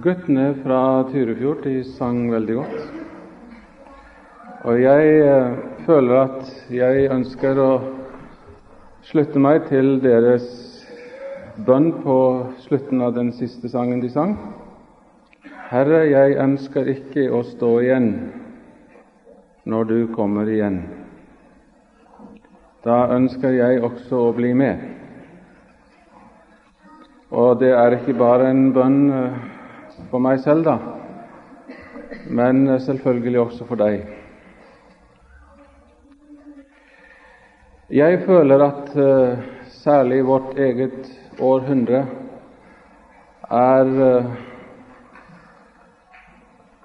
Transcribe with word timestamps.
Guttene 0.00 0.54
fra 0.62 1.04
Turefjord 1.04 1.66
de 1.66 1.82
sang 1.84 2.22
veldig 2.32 2.54
godt. 2.56 2.76
Og 4.64 4.78
jeg 4.80 5.10
eh, 5.20 5.58
føler 5.84 6.16
at 6.16 6.48
jeg 6.72 7.10
ønsker 7.12 7.60
å 7.60 7.66
slutte 9.04 9.42
meg 9.44 9.66
til 9.68 9.98
deres 10.00 10.48
bønn 11.68 11.90
på 12.06 12.16
slutten 12.64 13.04
av 13.04 13.12
den 13.18 13.34
siste 13.36 13.68
sangen 13.68 14.00
de 14.00 14.08
sang. 14.16 14.32
Herre, 15.68 16.06
jeg 16.08 16.40
ønsker 16.40 16.88
ikke 16.94 17.28
å 17.28 17.44
stå 17.52 17.76
igjen 17.84 18.10
når 19.68 19.92
du 19.92 19.96
kommer 20.16 20.48
igjen. 20.48 20.86
Da 22.80 23.10
ønsker 23.12 23.60
jeg 23.60 23.84
også 23.84 24.28
å 24.30 24.36
bli 24.40 24.56
med. 24.56 24.88
Og 27.28 27.58
det 27.60 27.76
er 27.76 28.00
ikke 28.00 28.16
bare 28.16 28.54
en 28.56 28.70
bønn 28.72 29.02
eh, 29.12 29.51
for 30.12 30.20
meg 30.20 30.42
selv, 30.44 30.66
da, 30.66 30.76
men 32.28 32.66
selvfølgelig 32.84 33.40
også 33.40 33.64
for 33.64 33.80
deg. 33.80 34.02
Jeg 37.92 38.20
føler 38.26 38.64
at 38.64 38.92
uh, 38.96 39.40
særlig 39.82 40.20
vårt 40.28 40.52
eget 40.60 41.08
århundre 41.40 42.04
er 43.52 43.92
uh, 44.04 44.30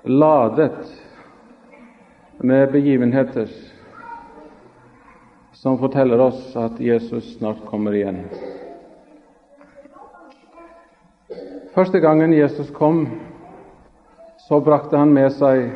ladet 0.07 0.91
med 2.39 2.71
begivenheter 2.71 3.51
som 5.51 5.79
forteller 5.79 6.21
oss 6.21 6.55
at 6.55 6.79
Jesus 6.79 7.33
snart 7.37 7.63
kommer 7.67 7.95
igjen. 7.95 8.23
Første 11.77 11.99
gangen 12.01 12.31
Jesus 12.33 12.71
kom, 12.73 13.03
så 14.47 14.57
brakte 14.65 14.97
han 14.97 15.11
med 15.13 15.27
seg 15.35 15.67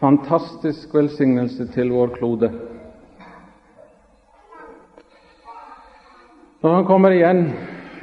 fantastisk 0.00 0.90
velsignelse 0.96 1.68
til 1.70 1.92
vår 1.94 2.10
klode. 2.16 2.48
Når 6.64 6.74
han 6.74 6.88
kommer 6.88 7.14
igjen, 7.14 7.44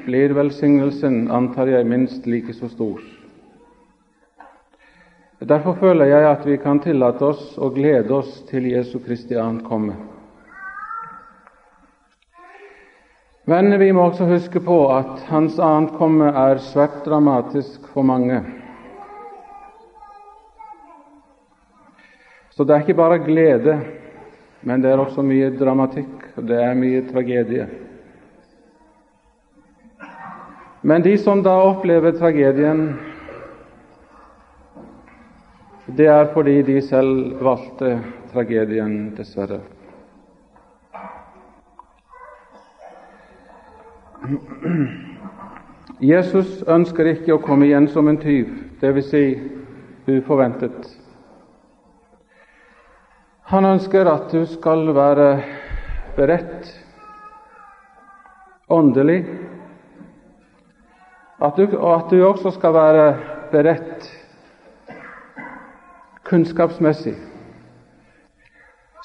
blir 0.06 0.32
velsignelsen, 0.38 1.26
antar 1.28 1.68
jeg, 1.68 1.84
minst 1.84 2.24
like 2.32 2.56
så 2.56 2.72
stor. 2.72 3.04
Derfor 5.52 5.76
føler 5.84 6.14
jeg 6.14 6.30
at 6.30 6.48
vi 6.48 6.56
kan 6.64 6.80
tillate 6.80 7.28
oss 7.34 7.58
å 7.60 7.74
glede 7.76 8.16
oss 8.22 8.40
til 8.48 8.72
Jesu 8.72 9.02
Kristi 9.04 9.36
ankomme. 9.36 9.98
Men 13.50 13.80
vi 13.80 13.88
må 13.94 14.04
også 14.06 14.28
huske 14.30 14.60
på 14.62 14.76
at 14.94 15.24
hans 15.26 15.56
ankomme 15.64 16.28
er 16.38 16.60
svært 16.62 17.00
dramatisk 17.02 17.88
for 17.96 18.06
mange. 18.06 18.44
Så 22.54 22.62
det 22.68 22.76
er 22.76 22.84
ikke 22.84 22.98
bare 23.00 23.18
glede, 23.24 23.80
men 24.62 24.84
det 24.84 24.92
er 24.92 25.02
også 25.02 25.26
mye 25.26 25.50
dramatikk, 25.58 26.28
og 26.38 26.46
det 26.52 26.60
er 26.62 26.78
mye 26.78 27.02
tragedie. 27.10 27.66
Men 30.84 31.08
de 31.08 31.16
som 31.18 31.42
da 31.42 31.58
opplever 31.72 32.14
tragedien, 32.20 32.86
det 35.98 36.12
er 36.20 36.30
fordi 36.38 36.60
de 36.70 36.78
selv 36.86 37.42
valgte 37.42 37.98
tragedien, 38.30 39.16
dessverre. 39.18 39.64
Jesus 46.00 46.62
ønsker 46.68 47.12
ikke 47.14 47.36
å 47.36 47.44
komme 47.44 47.68
igjen 47.68 47.88
som 47.92 48.08
en 48.08 48.20
tyv, 48.20 48.52
dvs. 48.82 49.10
Si 49.10 49.24
uforventet. 50.10 50.88
Han 53.50 53.66
ønsker 53.66 54.08
at 54.10 54.32
du 54.34 54.44
skal 54.50 54.90
være 54.96 55.30
beredt 56.18 56.70
åndelig, 58.70 59.24
at 61.42 61.58
du, 61.58 61.66
og 61.78 61.92
at 61.96 62.12
du 62.12 62.22
også 62.26 62.52
skal 62.54 62.76
være 62.76 63.06
beredt 63.52 64.10
kunnskapsmessig. 66.30 67.16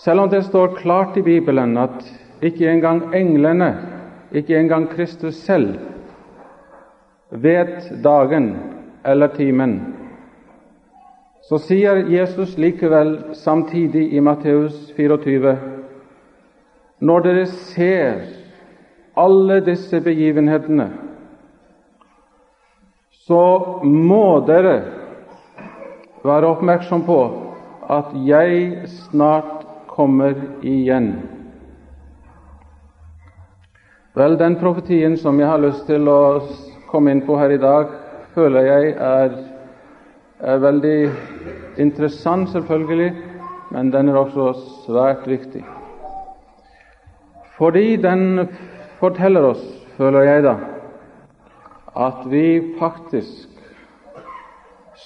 Selv 0.05 0.27
om 0.27 0.31
det 0.31 0.45
står 0.45 0.77
klart 0.77 1.17
i 1.17 1.25
Bibelen 1.25 1.79
at 1.81 2.05
ikke 2.45 2.69
engang 2.69 3.07
englene 3.17 3.71
ikke 4.35 4.59
engang 4.59 4.89
Kristus 4.91 5.35
selv 5.35 5.77
vet 7.31 7.93
dagen 8.05 8.57
eller 9.05 9.31
timen. 9.35 9.95
Så 11.45 11.59
sier 11.61 12.07
Jesus 12.09 12.57
likevel 12.59 13.35
samtidig 13.37 14.09
i 14.17 14.21
Matteus 14.21 14.93
24.: 14.97 15.59
Når 17.01 17.21
dere 17.21 17.47
ser 17.47 18.23
alle 19.17 19.61
disse 19.61 20.01
begivenhetene, 20.01 20.89
så 23.11 23.45
må 23.85 24.41
dere 24.47 24.83
være 26.25 26.49
oppmerksom 26.57 27.05
på 27.07 27.21
at 27.93 28.13
jeg 28.27 28.89
snart 28.89 29.67
kommer 29.89 30.35
igjen. 30.63 31.34
Vel, 34.15 34.37
den 34.39 34.55
profetien 34.61 35.17
som 35.19 35.41
jeg 35.43 35.49
har 35.51 35.59
lyst 35.59 35.89
til 35.89 36.07
å 36.07 36.39
komme 36.87 37.11
inn 37.11 37.25
på 37.27 37.35
her 37.35 37.51
i 37.51 37.59
dag, 37.59 37.89
føler 38.31 38.69
jeg 38.69 38.93
er, 38.95 39.33
er 40.39 40.61
veldig 40.63 40.99
interessant, 41.83 42.47
selvfølgelig, 42.53 43.09
men 43.75 43.91
den 43.91 44.13
er 44.13 44.19
også 44.21 44.53
svært 44.85 45.27
viktig. 45.27 45.65
Fordi 47.57 47.97
den 48.05 48.45
forteller 49.01 49.49
oss, 49.49 49.65
føler 49.99 50.29
jeg 50.29 50.47
da, 50.47 50.55
at 52.07 52.23
vi 52.31 52.47
faktisk 52.79 53.51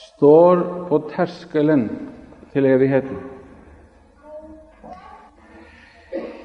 står 0.03 0.67
på 0.93 1.01
terskelen 1.15 1.89
til 2.53 2.69
evigheten. 2.69 3.25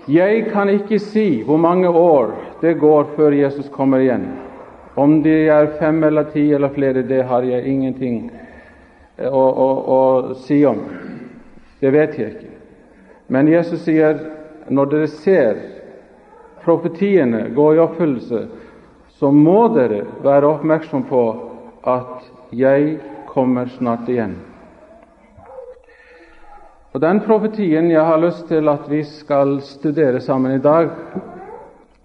Jeg 0.07 0.47
kan 0.55 0.71
ikke 0.71 0.99
si 0.99 1.27
hvor 1.43 1.59
mange 1.59 1.91
år 1.91 2.52
det 2.63 2.73
går 2.73 3.03
før 3.15 3.31
Jesus 3.35 3.69
kommer 3.69 3.99
igjen. 3.99 4.23
Om 4.95 5.17
de 5.23 5.33
er 5.51 5.73
fem 5.79 5.97
eller 6.03 6.23
ti 6.31 6.45
eller 6.53 6.71
flere, 6.71 7.01
det 7.03 7.25
har 7.27 7.43
jeg 7.43 7.65
ingenting 7.67 8.21
å, 9.19 9.41
å, 9.43 9.67
å 9.95 10.35
si 10.45 10.61
om. 10.65 10.79
Det 11.83 11.91
vet 11.91 12.15
jeg 12.15 12.31
ikke. 12.31 12.53
Men 13.27 13.51
Jesus 13.51 13.83
sier 13.83 14.15
når 14.71 14.93
dere 14.93 15.09
ser 15.11 15.59
profetiene 16.63 17.49
gå 17.51 17.67
i 17.75 17.83
oppfyllelse, 17.83 18.45
så 19.19 19.33
må 19.35 19.67
dere 19.75 20.05
være 20.23 20.53
oppmerksom 20.53 21.03
på 21.11 21.25
at 21.83 22.31
jeg 22.55 22.95
kommer 23.27 23.67
snart 23.75 24.07
igjen. 24.07 24.39
Og 26.95 27.03
Den 27.03 27.19
profetien 27.27 27.91
jeg 27.91 28.07
har 28.07 28.23
lyst 28.23 28.47
til 28.47 28.71
at 28.71 28.87
vi 28.87 29.03
skal 29.03 29.57
studere 29.67 30.23
sammen 30.23 30.55
i 30.55 30.63
dag, 30.63 30.95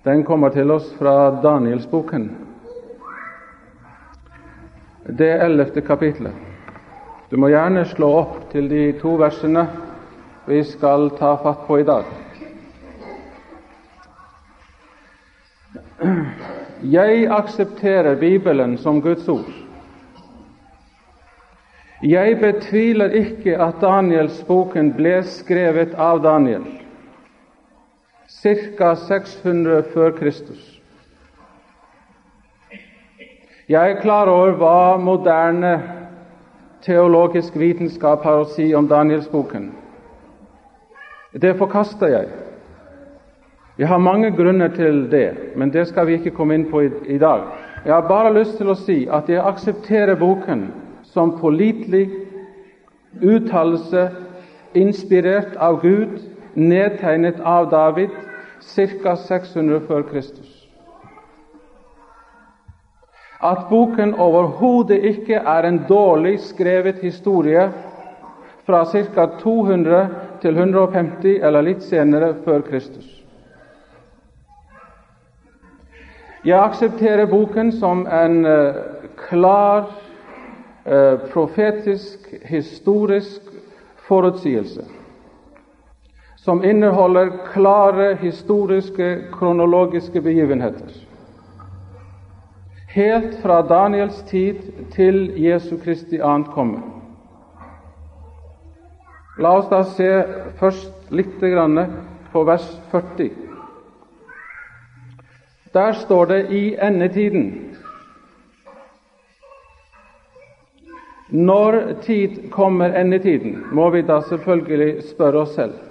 den 0.03 0.25
kommer 0.25 0.51
til 0.51 0.71
oss 0.71 0.93
fra 0.99 1.31
Danielsboken, 1.43 2.31
det 5.19 5.31
ellevte 5.43 5.81
kapitlet. 5.81 6.33
Du 7.31 7.37
må 7.37 7.49
gjerne 7.53 7.85
slå 7.89 8.09
opp 8.21 8.37
til 8.53 8.69
de 8.71 8.93
to 9.01 9.17
versene 9.21 9.67
vi 10.49 10.63
skal 10.65 11.11
ta 11.19 11.35
fatt 11.43 11.67
på 11.67 11.81
i 11.81 11.85
dag. 11.89 12.09
Jeg 16.89 17.27
aksepterer 17.35 18.17
Bibelen 18.17 18.79
som 18.79 19.03
Guds 19.03 19.29
ord. 19.29 19.51
Jeg 22.03 22.39
betviler 22.41 23.11
ikke 23.19 23.57
at 23.59 23.81
Danielsboken 23.83 24.93
ble 24.95 25.19
skrevet 25.27 25.97
av 25.99 26.23
Daniel 26.23 26.65
ca. 28.43 28.95
600 28.95 29.83
før 29.95 30.11
Kristus. 30.11 30.81
Jeg 33.69 33.91
er 33.91 34.01
klar 34.01 34.27
over 34.27 34.53
hva 34.57 34.97
moderne 34.97 35.73
teologisk 36.83 37.57
vitenskap 37.59 38.23
har 38.25 38.41
å 38.41 38.47
si 38.49 38.71
om 38.75 38.87
Danielsboken. 38.89 39.73
Det 41.33 41.57
forkaster 41.59 42.09
jeg. 42.09 42.29
Jeg 43.79 43.89
har 43.89 43.99
mange 43.99 44.31
grunner 44.37 44.69
til 44.75 45.11
det, 45.11 45.57
men 45.57 45.71
det 45.71 45.89
skal 45.89 46.07
vi 46.07 46.17
ikke 46.17 46.33
komme 46.35 46.55
inn 46.55 46.65
på 46.71 46.81
i, 46.87 46.89
i 47.07 47.19
dag. 47.19 47.45
Jeg 47.85 47.95
har 47.95 48.09
bare 48.09 48.33
lyst 48.35 48.57
til 48.59 48.71
å 48.73 48.79
si 48.79 49.03
at 49.11 49.29
jeg 49.29 49.45
aksepterer 49.45 50.17
boken 50.19 50.65
som 51.13 51.37
pålitelig 51.39 52.09
uttalelse 53.23 54.09
inspirert 54.75 55.55
av 55.61 55.83
Gud, 55.83 56.19
nedtegnet 56.55 57.39
av 57.45 57.69
David 57.71 58.17
ca. 58.63 59.15
600 59.17 59.81
før 59.89 60.03
Kristus. 60.03 60.69
at 63.43 63.59
boken 63.71 64.15
overhodet 64.15 64.99
ikke 65.05 65.35
er 65.35 65.63
en 65.63 65.85
dårlig 65.89 66.41
skrevet 66.41 66.99
historie 67.03 67.73
fra 68.67 68.85
ca. 68.85 69.27
200 69.41 70.09
til 70.43 70.59
150 70.59 71.39
eller 71.43 71.61
litt 71.63 71.83
senere 71.83 72.35
før 72.45 72.61
Kristus. 72.61 73.15
Jeg 76.45 76.59
aksepterer 76.59 77.27
boken 77.27 77.73
som 77.73 78.07
en 78.07 78.47
uh, 78.47 78.75
klar, 79.17 79.89
uh, 80.87 81.19
profetisk, 81.33 82.35
historisk 82.45 83.43
forutsigelse 84.09 84.98
som 86.45 86.65
inneholder 86.65 87.31
klare 87.53 88.15
historiske, 88.21 89.25
kronologiske 89.33 90.21
begivenheter. 90.21 90.93
Helt 92.89 93.43
fra 93.43 93.63
Daniels 93.63 94.23
tid 94.23 94.55
til 94.95 95.35
Jesu 95.37 95.77
Kristi 95.85 96.21
ankomme. 96.25 96.81
La 99.39 99.53
oss 99.59 99.69
da 99.71 99.83
se 99.87 100.09
først 100.59 101.13
litt 101.15 101.37
på 102.33 102.45
vers 102.45 102.67
40. 102.91 103.31
Der 105.75 105.93
står 105.93 106.25
det 106.25 106.41
'i 106.51 106.77
endetiden'. 106.77 107.77
Når 111.31 111.93
tid 112.03 112.51
kommer 112.51 112.95
endetiden, 113.01 113.65
må 113.73 113.91
vi 113.91 114.03
da 114.03 114.21
selvfølgelig 114.21 115.03
spørre 115.03 115.41
oss 115.41 115.55
selv. 115.55 115.88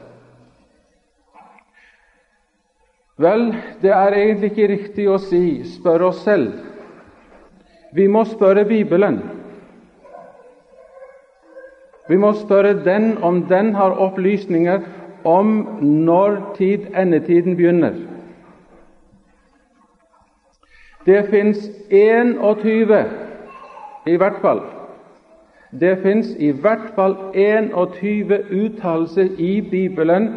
Vel, 3.17 3.55
det 3.81 3.89
er 3.91 4.13
egentlig 4.13 4.51
ikke 4.51 4.73
riktig 4.73 5.07
å 5.09 5.17
si 5.17 5.63
'spør 5.63 6.01
oss 6.11 6.21
selv'. 6.25 6.53
Vi 7.93 8.07
må 8.07 8.23
spørre 8.23 8.65
Bibelen. 8.65 9.21
Vi 12.09 12.17
må 12.17 12.33
spørre 12.33 12.83
den 12.85 13.17
om 13.23 13.41
den 13.43 13.73
har 13.75 13.91
opplysninger 13.91 14.81
om 15.23 15.67
når 15.81 16.53
tid 16.57 16.79
endetiden 16.95 17.55
begynner. 17.55 17.93
Det 21.05 21.25
fins 21.29 21.57
21, 21.89 23.05
i 24.05 24.15
hvert 24.15 24.41
fall. 24.41 24.61
Det 25.79 25.97
fins 26.03 26.35
i 26.39 26.51
hvert 26.51 26.91
fall 26.95 27.15
21 27.33 28.43
uttalelser 28.51 29.29
i 29.37 29.61
Bibelen 29.71 30.29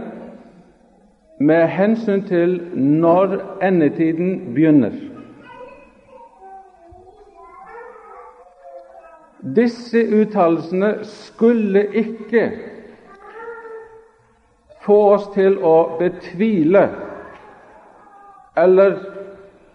med 1.41 1.69
hensyn 1.69 2.23
til 2.29 2.61
når 2.75 3.39
endetiden 3.63 4.55
begynner. 4.55 4.93
Disse 9.57 10.03
uttalelsene 10.21 10.99
skulle 11.03 11.87
ikke 11.97 12.51
få 14.85 14.99
oss 15.15 15.31
til 15.35 15.57
å 15.65 15.97
betvile 16.01 16.85
eller 18.61 18.99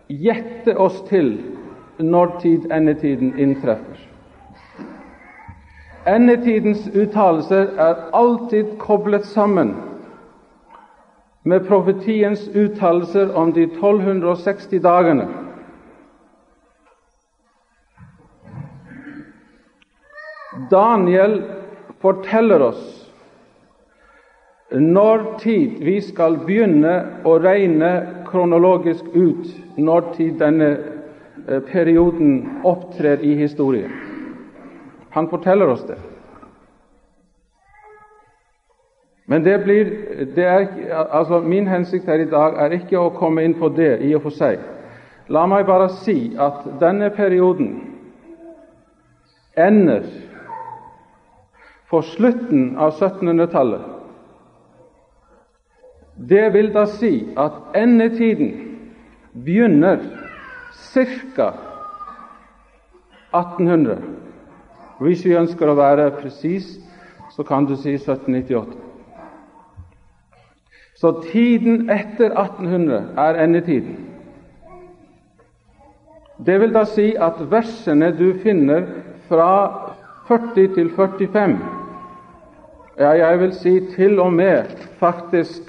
gjette 0.09 0.77
oss 0.77 1.01
til 1.09 1.33
når 1.97 2.37
tid 2.45 2.69
endetiden 2.69 3.33
inntreffer. 3.41 3.97
Endetidens 6.05 6.85
uttalelser 6.93 7.73
er 7.81 8.05
alltid 8.13 8.77
koblet 8.77 9.25
sammen 9.25 9.73
med 11.45 11.67
profetiens 11.67 12.47
uttalelser 12.47 13.35
om 13.37 13.51
de 13.53 13.63
1260 13.63 14.79
dagene. 14.81 15.27
Daniel 20.71 21.43
forteller 22.01 22.65
oss 22.65 22.83
når 24.73 25.27
tid 25.43 25.77
vi 25.85 25.99
skal 26.01 26.39
begynne 26.47 26.95
å 27.29 27.37
regne 27.43 27.91
kronologisk 28.25 29.05
ut 29.13 29.77
når 29.77 30.09
tid 30.17 30.39
denne 30.41 30.71
eh, 30.73 31.61
perioden 31.69 32.63
opptrer 32.65 33.21
i 33.21 33.35
historien. 33.37 33.93
Han 35.13 35.29
forteller 35.29 35.69
oss 35.77 35.85
det. 35.85 36.01
Men 39.25 39.43
det 39.43 39.63
blir, 39.63 39.85
det 40.35 40.45
er, 40.45 40.67
altså 41.11 41.39
min 41.41 41.67
hensikt 41.67 42.05
her 42.05 42.21
i 42.21 42.29
dag 42.29 42.59
er 42.61 42.77
ikke 42.77 42.99
å 42.99 43.13
komme 43.17 43.43
inn 43.45 43.57
på 43.57 43.71
det 43.73 43.97
i 44.05 44.13
og 44.13 44.27
for 44.27 44.35
seg. 44.35 44.61
La 45.33 45.47
meg 45.49 45.65
bare 45.65 45.89
si 46.03 46.35
at 46.37 46.61
denne 46.81 47.09
perioden 47.09 47.71
ender 49.57 50.05
for 51.89 52.05
slutten 52.05 52.75
av 52.77 52.93
1700-tallet. 52.93 53.91
Det 56.15 56.45
vil 56.53 56.69
da 56.73 56.85
si 56.87 57.25
at 57.37 57.75
endetiden 57.75 58.53
begynner 59.33 59.99
ca. 61.35 61.49
1800. 63.35 63.97
Hvis 65.01 65.25
vi 65.25 65.35
ønsker 65.35 65.67
å 65.67 65.75
være 65.75 66.11
presis, 66.21 66.77
så 67.35 67.43
kan 67.43 67.65
du 67.67 67.75
si 67.75 67.97
1798. 67.97 68.94
Så 70.95 71.11
tiden 71.31 71.89
etter 71.89 72.31
1800 72.39 73.03
er 73.17 73.43
endetiden. 73.43 73.97
Det 76.45 76.59
vil 76.61 76.73
da 76.73 76.83
si 76.87 77.13
at 77.19 77.39
versene 77.51 78.11
du 78.15 78.33
finner 78.43 78.83
fra 79.27 79.51
40 80.27 80.73
til 80.75 80.89
45, 80.95 81.57
ja, 82.99 83.09
jeg 83.09 83.39
vil 83.39 83.53
si 83.53 83.79
til 83.95 84.19
og 84.19 84.33
med 84.33 84.63
faktisk 84.99 85.61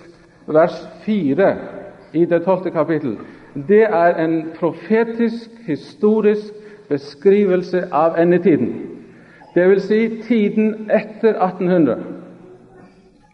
vers 0.46 0.88
4 1.02 1.56
i 2.12 2.24
det 2.24 2.42
tolvte 2.44 2.70
kapittel, 2.70 3.18
det 3.68 3.82
er 3.82 4.24
en 4.24 4.50
profetisk, 4.58 5.50
historisk 5.66 6.54
beskrivelse 6.88 7.88
av 7.92 8.18
endetiden. 8.18 8.74
Det 9.54 9.68
vil 9.70 9.80
si 9.80 10.00
tiden 10.22 10.90
etter 10.90 11.34
1800. 11.34 11.96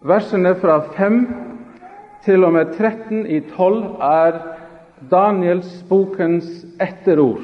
Versene 0.02 0.54
fra 0.54 0.78
5 0.96 1.51
til 2.24 2.44
og 2.44 2.52
med 2.54 2.74
13 2.78 3.26
i 3.26 3.40
12 3.40 3.82
er 4.00 4.38
Daniels 5.10 5.82
bokens 5.88 6.64
etterord. 6.80 7.42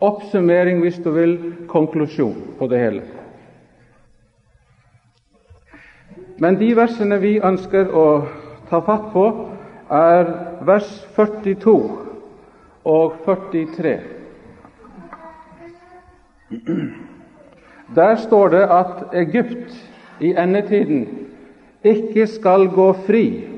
Oppsummering, 0.00 0.80
hvis 0.80 0.98
du 1.02 1.10
vil, 1.10 1.36
konklusjon 1.68 2.36
på 2.58 2.66
det 2.70 2.78
hele. 2.78 3.02
Men 6.42 6.58
de 6.58 6.72
versene 6.74 7.18
vi 7.22 7.36
ønsker 7.42 7.90
å 7.94 8.06
ta 8.70 8.80
fatt 8.82 9.10
på, 9.12 9.26
er 9.92 10.30
vers 10.66 10.90
42 11.14 11.74
og 12.88 13.18
43. 13.26 13.94
Der 17.94 18.14
står 18.16 18.54
det 18.54 18.62
at 18.62 19.14
Egypt 19.22 19.74
i 20.20 20.32
endetiden 20.38 21.06
ikke 21.84 22.26
skal 22.30 22.68
gå 22.72 22.92
fri 23.06 23.51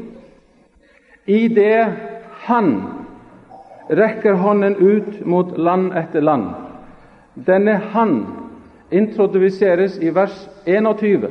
Idet 1.25 1.89
han 2.31 2.83
rekker 3.89 4.33
hånden 4.33 4.77
ut 4.77 5.27
mot 5.27 5.59
land 5.59 5.93
etter 5.97 6.21
land. 6.21 6.51
Denne 7.35 7.81
han 7.93 8.27
introduseres 8.91 9.99
i 9.99 10.11
vers 10.11 10.49
21 10.65 11.29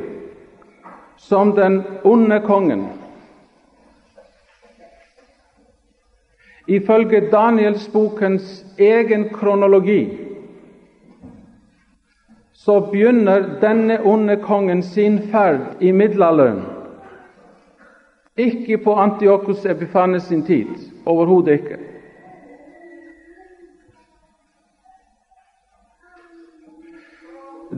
som 1.18 1.56
den 1.56 1.84
onde 2.04 2.40
kongen. 2.40 2.88
Ifølge 6.68 7.30
Danielsbokens 7.32 8.66
egen 8.78 9.30
kronologi 9.30 10.18
så 12.54 12.80
begynner 12.92 13.60
denne 13.62 14.00
onde 14.04 14.38
kongen 14.42 14.84
sin 14.84 15.20
ferd 15.32 15.60
i 15.80 15.92
middelalderen 15.92 16.62
ikke 18.38 18.78
på 18.78 18.94
Antiochus 18.94 19.66
Epifanes 19.66 20.24
sin 20.24 20.44
tid. 20.44 20.68
Overhodet 21.06 21.52
ikke. 21.52 21.78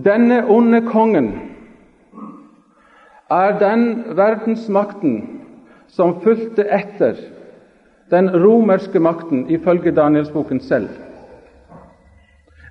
Denne 0.05 0.45
onde 0.49 0.81
kongen 0.81 1.41
er 3.31 3.59
den 3.59 4.03
verdensmakten 4.15 5.41
som 5.87 6.21
fulgte 6.21 6.67
etter 6.67 7.15
den 8.11 8.29
romerske 8.43 8.99
makten, 8.99 9.49
ifølge 9.49 9.91
Danielsboken 9.91 10.59
selv. 10.59 10.89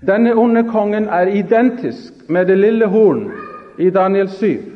Denne 0.07 0.35
onde 0.35 0.65
kongen 0.69 1.09
er 1.09 1.27
identisk 1.27 2.13
med 2.29 2.47
det 2.47 2.59
lille 2.59 2.87
horn 2.87 3.33
i 3.79 3.91
Daniel 3.91 4.29
7. 4.29 4.74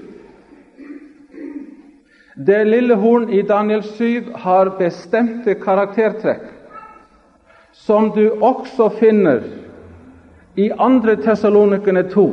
Det 2.46 2.64
lille 2.64 2.94
horn 2.94 3.30
i 3.34 3.40
Daniel 3.42 3.82
7 3.82 4.28
har 4.38 4.68
bestemte 4.78 5.56
karaktertrekk 5.58 6.44
som 7.74 8.12
du 8.14 8.28
også 8.46 8.86
finner 9.00 9.40
i 10.54 10.68
2. 10.70 11.16
Tessalonikene 11.24 12.04
2. 12.12 12.26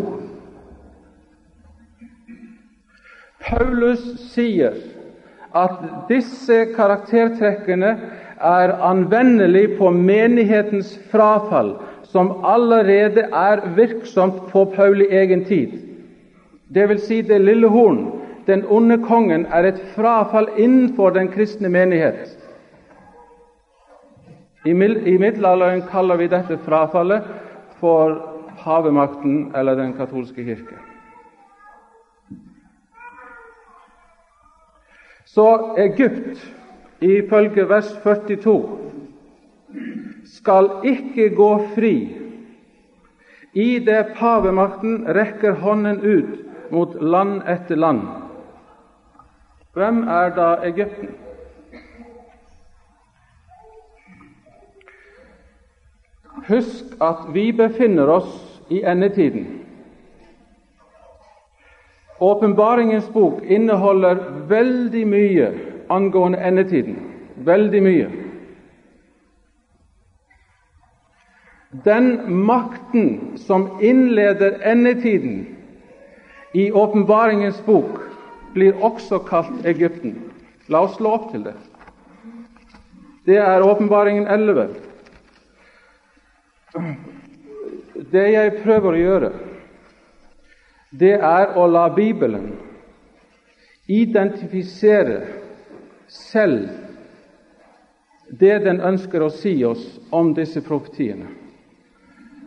Paulus 3.47 4.03
sier 4.29 4.77
at 5.57 5.81
disse 6.11 6.59
karaktertrekkene 6.75 7.95
er 8.37 8.73
anvendelig 8.85 9.71
på 9.79 9.89
menighetens 9.89 10.99
frafall, 11.09 11.79
som 12.03 12.45
allerede 12.45 13.25
er 13.33 13.65
virksomt 13.73 14.51
på 14.53 14.67
Pauli 14.77 15.09
egen 15.09 15.47
tid. 15.49 15.79
Det 16.69 16.85
vil 16.93 17.01
si 17.01 17.23
det 17.25 17.41
lille 17.41 17.73
horn, 17.73 18.24
den 18.47 18.65
onde 18.69 18.97
kongen, 19.03 19.45
er 19.45 19.63
et 19.63 19.79
frafall 19.95 20.47
innenfor 20.57 21.09
den 21.09 21.27
kristne 21.27 21.69
menighet. 21.69 22.37
I 24.65 24.73
middelalderen 24.73 25.83
kaller 25.89 26.17
vi 26.17 26.27
dette 26.27 26.57
frafallet 26.57 27.23
for 27.79 28.17
havemakten 28.57 29.51
eller 29.55 29.75
den 29.75 29.93
katolske 29.93 30.43
kirke. 30.43 30.77
Så 35.25 35.75
Egypt, 35.77 36.53
ifølge 37.01 37.69
vers 37.69 37.91
42, 38.03 38.77
skal 40.25 40.69
ikke 40.83 41.29
gå 41.35 41.49
fri 41.75 41.95
i 43.55 43.79
det 43.79 44.05
pavemakten 44.15 45.05
rekker 45.15 45.51
hånden 45.51 45.99
ut 46.01 46.71
mot 46.71 46.95
land 47.01 47.41
etter 47.47 47.75
land. 47.75 48.01
Hvem 49.75 50.07
er 50.07 50.29
da 50.35 50.55
Egypten? 50.63 51.09
Husk 56.47 56.95
at 57.01 57.25
vi 57.33 57.51
befinner 57.51 58.07
oss 58.07 58.61
i 58.69 58.79
endetiden. 58.87 59.47
Åpenbaringens 62.19 63.09
bok 63.13 63.41
inneholder 63.43 64.15
veldig 64.47 65.03
mye 65.07 65.51
angående 65.91 66.39
endetiden. 66.39 66.95
Veldig 67.35 67.83
mye. 67.83 68.07
Den 71.83 72.07
makten 72.45 73.37
som 73.37 73.67
innleder 73.81 74.61
endetiden 74.63 75.57
i 76.53 76.71
Åpenbaringens 76.71 77.59
bok, 77.65 77.99
blir 78.55 78.77
også 78.83 79.19
kalt 79.27 79.65
Egypten. 79.67 80.15
La 80.71 80.85
oss 80.87 80.95
slå 80.97 81.11
opp 81.17 81.31
til 81.33 81.43
det. 81.45 81.55
Det 83.25 83.37
er 83.41 83.65
Åpenbaringen 83.65 84.27
11. 84.27 84.69
Det 88.11 88.25
jeg 88.31 88.55
prøver 88.63 88.95
å 88.95 89.01
gjøre, 89.01 89.31
det 90.95 91.13
er 91.19 91.55
å 91.57 91.65
la 91.67 91.87
Bibelen 91.95 92.53
identifisere 93.91 95.21
selv 96.07 96.69
det 98.39 98.59
den 98.65 98.81
ønsker 98.81 99.21
å 99.21 99.31
si 99.33 99.57
oss 99.67 99.83
om 100.15 100.33
disse 100.37 100.61
profetiene, 100.65 101.27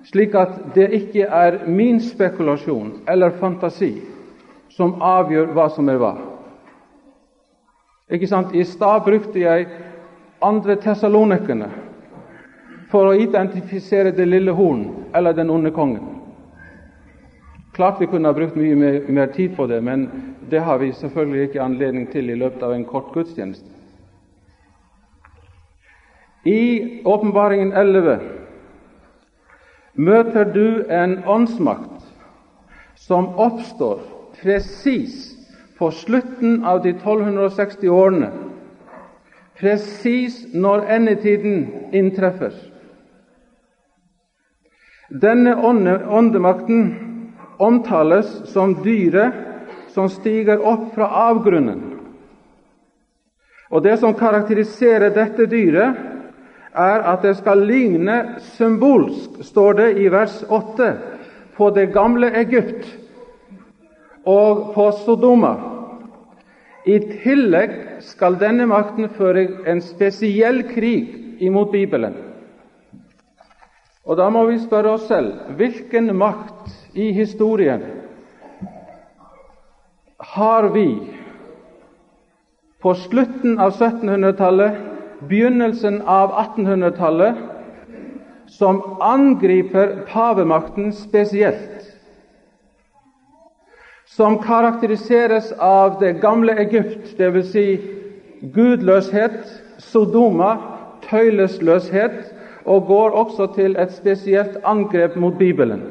slik 0.09 0.35
at 0.39 0.57
det 0.75 0.89
ikke 0.97 1.29
er 1.29 1.61
min 1.67 2.01
spekulasjon 2.03 3.03
eller 3.09 3.37
fantasi 3.41 3.93
som 4.79 4.95
avgjør 5.03 5.51
hva 5.57 5.67
som 5.75 5.89
er 5.91 5.99
hva. 5.99 6.13
Ikke 8.15 8.29
sant? 8.31 8.55
I 8.55 8.63
stad 8.65 9.03
brukte 9.05 9.41
jeg 9.43 9.67
andre 10.45 10.77
tessalonikerne 10.79 11.67
for 12.93 13.11
å 13.11 13.17
identifisere 13.19 14.15
det 14.15 14.29
lille 14.29 14.55
horn 14.55 14.87
eller 15.19 15.35
den 15.37 15.51
onde 15.51 15.75
kongen. 15.75 16.15
Klart 17.75 18.01
vi 18.01 18.09
kunne 18.11 18.31
ha 18.31 18.35
brukt 18.35 18.57
mye 18.59 18.77
mer, 18.79 19.01
mer, 19.09 19.33
tid 19.35 19.57
på 19.57 19.67
det, 19.71 19.81
men 19.85 20.07
det 20.51 20.63
har 20.65 20.79
vi 20.79 20.93
selvfølgelig 20.97 21.49
ikke 21.49 21.63
anledning 21.63 22.07
til 22.11 22.31
i 22.31 22.39
løpet 22.39 22.63
av 22.63 22.73
en 22.75 22.87
kort 22.87 23.13
gudstjeneste. 23.15 23.69
I 26.47 27.03
Åpenbaringen 27.05 27.75
11 27.77 28.19
møter 29.99 30.49
du 30.55 30.87
en 30.91 31.19
åndsmakt 31.27 32.07
som 32.97 33.35
oppstår 33.37 34.01
presis 34.43 35.37
på 35.79 35.91
slutten 35.91 36.65
av 36.65 36.83
de 36.83 36.91
1260 36.91 37.89
årene, 37.89 38.31
presis 39.59 40.41
når 40.55 40.87
endetiden 40.97 41.67
inntreffer. 41.93 42.55
Denne 45.09 45.55
åndemakten 45.57 46.83
omtales 47.59 48.29
som 48.53 48.75
dyret 48.85 49.47
som 49.95 50.11
stiger 50.13 50.61
opp 50.61 50.93
fra 50.95 51.09
avgrunnen. 51.31 51.81
Og 53.71 53.83
Det 53.83 53.99
som 54.01 54.15
karakteriserer 54.15 55.11
dette 55.15 55.47
dyret, 55.47 55.97
er 56.75 57.03
at 57.11 57.23
det 57.23 57.35
skal 57.37 57.65
ligne 57.67 58.39
symbolsk, 58.55 59.43
står 59.43 59.73
det 59.73 59.89
i 59.99 60.09
vers 60.13 60.45
8, 60.49 60.93
på 61.57 61.71
det 61.71 61.89
gamle 61.93 62.31
Egypt 62.39 62.87
og 64.29 64.73
på 64.75 64.91
Sodoma. 65.03 65.55
I 66.89 66.99
tillegg 67.23 67.75
skal 68.05 68.39
denne 68.41 68.69
makten 68.69 69.09
føre 69.17 69.45
en 69.69 69.81
spesiell 69.85 70.63
krig 70.71 71.43
imot 71.45 71.73
Bibelen. 71.73 72.17
Og 74.09 74.17
Da 74.17 74.29
må 74.33 74.47
vi 74.49 74.59
spørre 74.59 74.97
oss 74.97 75.09
selv 75.09 75.57
hvilken 75.57 76.15
makt 76.17 76.97
i 76.97 77.11
historien 77.13 77.83
har 80.19 80.69
vi 80.73 80.89
på 82.83 82.95
slutten 82.95 83.59
av 83.59 83.73
1700-tallet, 83.73 84.75
begynnelsen 85.29 86.01
av 86.07 86.33
1800-tallet, 86.33 87.39
som 88.47 88.81
angriper 89.03 90.07
pavemakten 90.09 90.93
spesielt? 90.95 91.78
Som 94.09 94.39
karakteriseres 94.43 95.53
av 95.53 96.01
det 96.01 96.13
gamle 96.23 96.57
Egypt, 96.65 97.13
dvs. 97.19 97.53
Si 97.53 97.67
gudløshet, 98.55 99.39
Sodoma, 99.79 100.57
tøylesløshet, 101.11 102.35
og 102.65 102.87
går 102.87 103.11
også 103.11 103.47
til 103.55 103.77
et 103.81 103.93
spesielt 103.93 104.59
angrep 104.65 105.17
mot 105.17 105.39
Bibelen. 105.39 105.83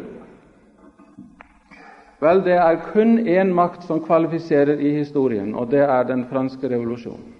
Vel, 2.22 2.42
det 2.46 2.58
er 2.58 2.82
kun 2.94 3.20
én 3.20 3.54
makt 3.54 3.84
som 3.86 4.02
kvalifiserer 4.02 4.80
i 4.80 4.96
historien, 4.98 5.56
og 5.56 5.72
det 5.72 5.84
er 5.86 6.04
den 6.04 6.26
franske 6.30 6.70
revolusjonen. 6.70 7.34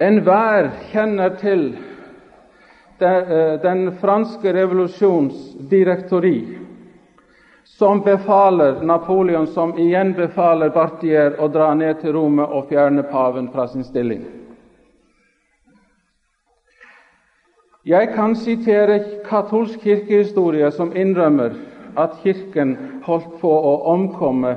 Enhver 0.00 0.70
kjenner 0.92 1.34
til 1.38 1.72
den 3.62 3.92
franske 4.00 4.52
revolusjons 4.52 5.54
direktori, 5.58 6.58
som 7.64 8.00
befaler 8.00 8.82
Napoleon, 8.82 9.46
som 9.46 9.78
igjen 9.78 10.12
befaler 10.12 10.70
Bartier 10.74 11.36
å 11.40 11.48
dra 11.48 11.74
ned 11.74 12.00
til 12.00 12.12
Rome 12.16 12.42
og 12.42 12.68
fjerne 12.72 13.04
paven 13.06 13.50
fra 13.52 13.68
sin 13.68 13.84
stilling. 13.86 14.24
Jeg 17.88 18.10
kan 18.14 18.34
sitere 18.36 18.98
katolsk 19.24 19.80
kirkehistorie 19.86 20.70
som 20.74 20.90
innrømmer 20.96 21.54
at 21.96 22.18
Kirken 22.22 22.74
holdt 23.06 23.38
på 23.40 23.48
å 23.48 23.76
omkomme 23.94 24.56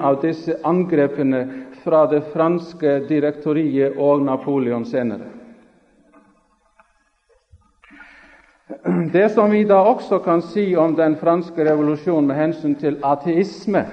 av 0.00 0.18
disse 0.22 0.56
angrepene 0.64 1.44
fra 1.84 2.06
det 2.10 2.22
franske 2.32 3.00
direktoriet 3.08 3.98
og 3.98 4.24
Napoleon 4.24 4.84
senere. 4.88 5.41
Det 9.12 9.28
som 9.32 9.50
vi 9.50 9.64
da 9.64 9.74
også 9.74 10.18
kan 10.18 10.42
si 10.42 10.74
om 10.76 10.96
den 10.96 11.16
franske 11.16 11.64
revolusjonen 11.70 12.26
med 12.26 12.36
hensyn 12.36 12.74
til 12.74 12.98
ateisme, 13.04 13.86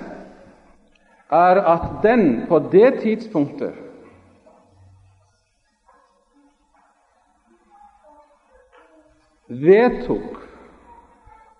er 1.31 1.61
at 1.61 1.87
den 2.03 2.45
på 2.49 2.59
det 2.71 2.99
tidspunktet 3.01 3.73
vedtok 9.49 10.37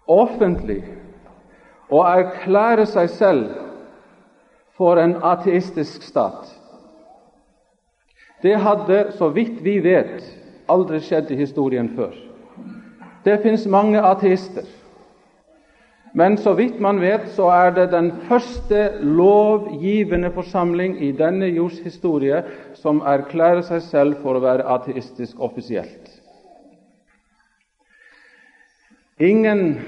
offentlig 0.07 0.83
å 1.89 2.03
erklære 2.05 2.85
seg 2.89 3.09
selv 3.09 3.51
for 4.77 5.01
en 5.01 5.17
ateistisk 5.25 6.05
stat. 6.05 6.55
Det 8.41 8.55
hadde, 8.61 9.11
så 9.17 9.29
vidt 9.35 9.59
vi 9.65 9.79
vet, 9.83 10.23
aldri 10.69 11.01
skjedd 11.03 11.33
i 11.33 11.41
historien 11.41 11.89
før. 11.97 12.28
Det 13.23 13.41
fins 13.43 13.65
mange 13.67 14.01
ateister. 14.01 14.67
Men 16.13 16.37
så 16.37 16.53
vidt 16.57 16.79
man 16.81 17.01
vet, 17.01 17.27
så 17.35 17.51
er 17.53 17.71
det 17.75 17.91
den 17.91 18.11
første 18.29 18.87
lovgivende 19.01 20.31
forsamling 20.33 20.97
i 21.03 21.11
denne 21.11 21.51
jords 21.53 21.79
historie 21.85 22.41
som 22.73 23.03
erklærer 23.05 23.61
seg 23.67 23.83
selv 23.85 24.23
for 24.23 24.39
å 24.39 24.43
være 24.43 24.65
ateistisk 24.65 25.39
offisielt. 25.39 26.09
Ingen 29.19 29.81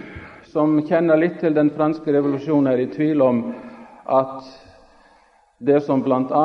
som 0.51 0.75
kjenner 0.85 1.17
litt 1.17 1.39
til 1.39 1.55
den 1.55 1.71
franske 1.73 2.13
revolusjonen, 2.13 2.67
er 2.67 2.83
i 2.83 2.89
tvil 2.91 3.23
om 3.23 3.41
at 4.11 4.43
det 5.61 5.79
som 5.85 6.03
bl.a. 6.03 6.43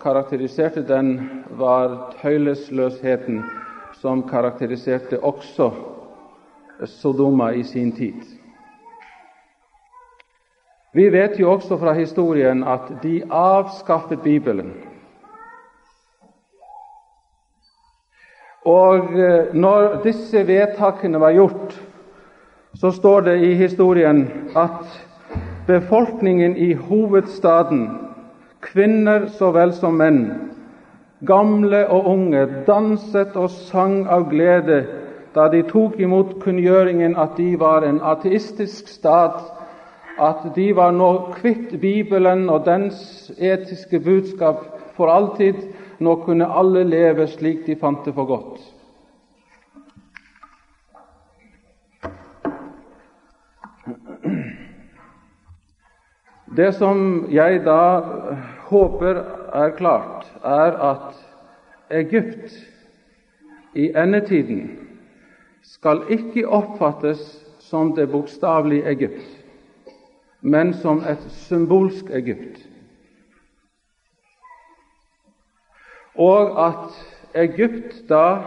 karakteriserte 0.00 0.84
den, 0.86 1.42
var 1.58 2.14
tøylesløsheten 2.22 3.42
som 4.00 4.22
karakteriserte 4.28 5.18
også 5.24 5.70
Sodoma 6.84 7.52
i 7.52 7.62
sin 7.64 7.92
tid. 7.92 8.20
Vi 10.92 11.08
vet 11.12 11.40
jo 11.40 11.50
også 11.52 11.76
fra 11.76 11.92
historien 11.92 12.64
at 12.64 12.92
de 13.02 13.22
avskaffet 13.30 14.22
Bibelen. 14.22 14.72
Og 18.64 19.12
eh, 19.14 19.54
når 19.54 20.00
disse 20.02 20.46
vedtakene 20.46 21.20
var 21.20 21.32
gjort, 21.36 21.76
så 22.74 22.90
står 22.90 23.20
det 23.20 23.36
i 23.44 23.54
historien 23.54 24.24
at 24.56 25.06
befolkningen 25.66 26.56
i 26.56 26.72
hovedstaden, 26.72 27.88
kvinner 28.60 29.28
så 29.28 29.52
vel 29.52 29.72
som 29.72 30.00
menn, 30.00 30.24
gamle 31.26 31.86
og 31.92 32.08
unge, 32.10 32.46
danset 32.66 33.36
og 33.36 33.50
sang 33.50 34.06
av 34.08 34.30
glede 34.30 34.80
da 35.36 35.48
de 35.52 35.62
tok 35.68 35.98
imot 36.00 36.38
kunngjøringen 36.40 37.16
at 37.20 37.36
de 37.36 37.50
var 37.60 37.84
en 37.84 38.00
ateistisk 38.00 38.88
stat, 38.88 39.42
at 40.18 40.46
de 40.56 40.70
var 40.76 40.94
nå 40.96 41.10
kvitt 41.34 41.74
Bibelen 41.80 42.48
og 42.48 42.64
dens 42.64 43.28
etiske 43.36 44.00
budskap 44.00 44.62
for 44.96 45.12
alltid. 45.12 45.60
Nå 46.00 46.14
kunne 46.24 46.48
alle 46.48 46.84
leve 46.88 47.26
slik 47.28 47.66
de 47.66 47.76
fant 47.76 48.04
det 48.04 48.14
for 48.16 48.24
godt. 48.24 48.60
Det 56.56 56.72
som 56.74 57.26
jeg 57.28 57.60
da 57.64 58.00
håper 58.70 59.20
er 59.52 59.76
klart, 59.76 60.24
er 60.44 60.80
at 60.80 61.20
Egypt 61.90 62.56
i 63.74 63.90
endetiden 63.92 64.86
skal 65.66 66.04
ikke 66.14 66.46
oppfattes 66.48 67.20
som 67.58 67.94
det 67.96 68.06
bokstavelige 68.10 68.86
Egypt, 68.90 69.26
men 70.40 70.72
som 70.74 71.02
et 71.02 71.22
symbolsk 71.46 72.10
Egypt. 72.14 72.62
Og 76.14 76.54
at 76.66 76.94
Egypt 77.34 77.98
da 78.08 78.38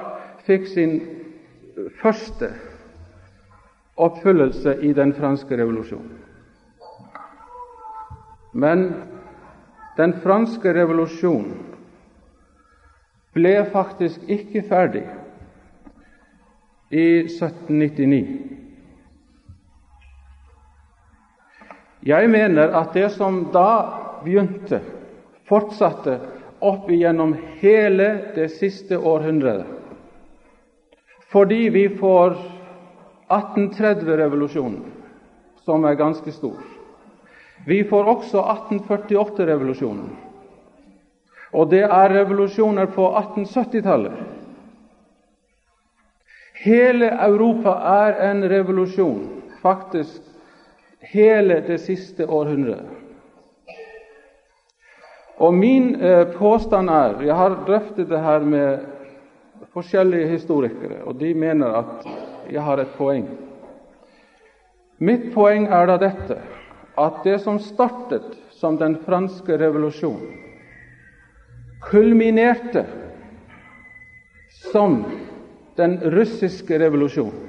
fikk 0.47 0.65
sin 0.71 0.95
første 2.01 2.53
oppfyllelse 3.99 4.77
i 4.81 4.93
den 4.95 5.13
franske 5.13 5.57
revolusjonen. 5.59 6.17
Men 8.53 8.87
den 9.99 10.15
franske 10.23 10.73
revolusjonen 10.73 11.59
ble 13.35 13.59
faktisk 13.71 14.23
ikke 14.31 14.63
ferdig 14.71 15.03
i 16.89 17.19
1799. 17.19 18.27
Jeg 22.01 22.29
mener 22.29 22.71
at 22.79 22.93
det 22.93 23.09
som 23.11 23.43
da 23.53 23.69
begynte, 24.23 24.79
fortsatte 25.49 26.19
opp 26.63 26.89
igjennom 26.91 27.35
hele 27.59 28.07
det 28.35 28.49
siste 28.55 28.97
århundret. 28.97 29.65
Fordi 31.29 31.67
vi 31.69 31.85
får 31.99 32.37
1830-revolusjonen, 33.29 34.81
som 35.65 35.85
er 35.85 35.99
ganske 35.99 36.31
stor. 36.31 36.57
Vi 37.67 37.83
får 37.83 38.07
også 38.15 38.41
1848-revolusjonen. 38.41 40.09
Og 41.53 41.69
det 41.69 41.83
er 41.83 42.13
revolusjoner 42.13 42.89
på 42.95 43.09
1870-tallet. 43.11 44.38
Hele 46.59 47.07
Europa 47.07 47.71
er 48.03 48.17
en 48.29 48.43
revolusjon, 48.49 49.43
faktisk 49.61 50.21
hele 50.99 51.61
det 51.67 51.77
siste 51.81 52.27
århundret. 52.27 52.85
Og 55.39 55.53
min 55.55 55.93
eh, 55.95 56.25
påstand 56.35 56.89
er 56.89 57.21
Jeg 57.23 57.35
har 57.35 57.63
drøftet 57.67 58.09
det 58.09 58.19
her 58.19 58.39
med 58.39 58.79
forskjellige 59.73 60.27
historikere, 60.27 61.03
og 61.05 61.19
de 61.19 61.33
mener 61.33 61.67
at 61.67 62.07
jeg 62.51 62.61
har 62.63 62.77
et 62.77 62.91
poeng. 62.97 63.27
Mitt 64.99 65.29
poeng 65.33 65.69
er 65.71 65.87
da 65.87 65.95
dette 65.97 66.41
at 66.99 67.23
det 67.23 67.37
som 67.39 67.59
startet 67.59 68.35
som 68.51 68.75
den 68.77 68.97
franske 69.05 69.55
revolusjonen, 69.57 70.35
kulminerte 71.87 72.83
som 74.73 75.05
den 75.79 75.99
russiske 76.11 76.79
revolusjonen. 76.79 77.47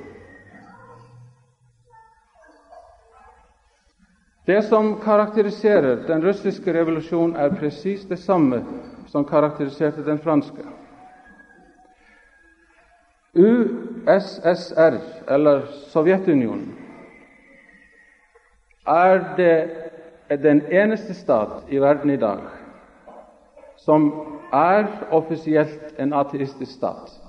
Det 4.47 4.63
som 4.63 4.97
karakteriserer 5.05 6.07
den 6.07 6.23
russiske 6.25 6.73
revolusjonen, 6.75 7.37
er 7.37 7.55
presis 7.55 8.05
det 8.09 8.19
samme 8.19 8.65
som 9.07 9.25
karakteriserte 9.25 10.05
den 10.07 10.19
franske. 10.19 10.63
USSR, 13.35 14.97
eller 15.29 15.67
Sovjetunionen, 15.93 16.75
er 18.87 19.37
det 19.37 20.43
den 20.43 20.63
eneste 20.71 21.15
stat 21.15 21.69
i 21.69 21.79
verden 21.79 22.11
i 22.11 22.17
dag 22.17 22.41
som 23.77 24.11
er 24.53 24.87
offisielt 25.11 25.95
en 25.99 26.13
ateistisk 26.13 26.73
stat. 26.73 27.20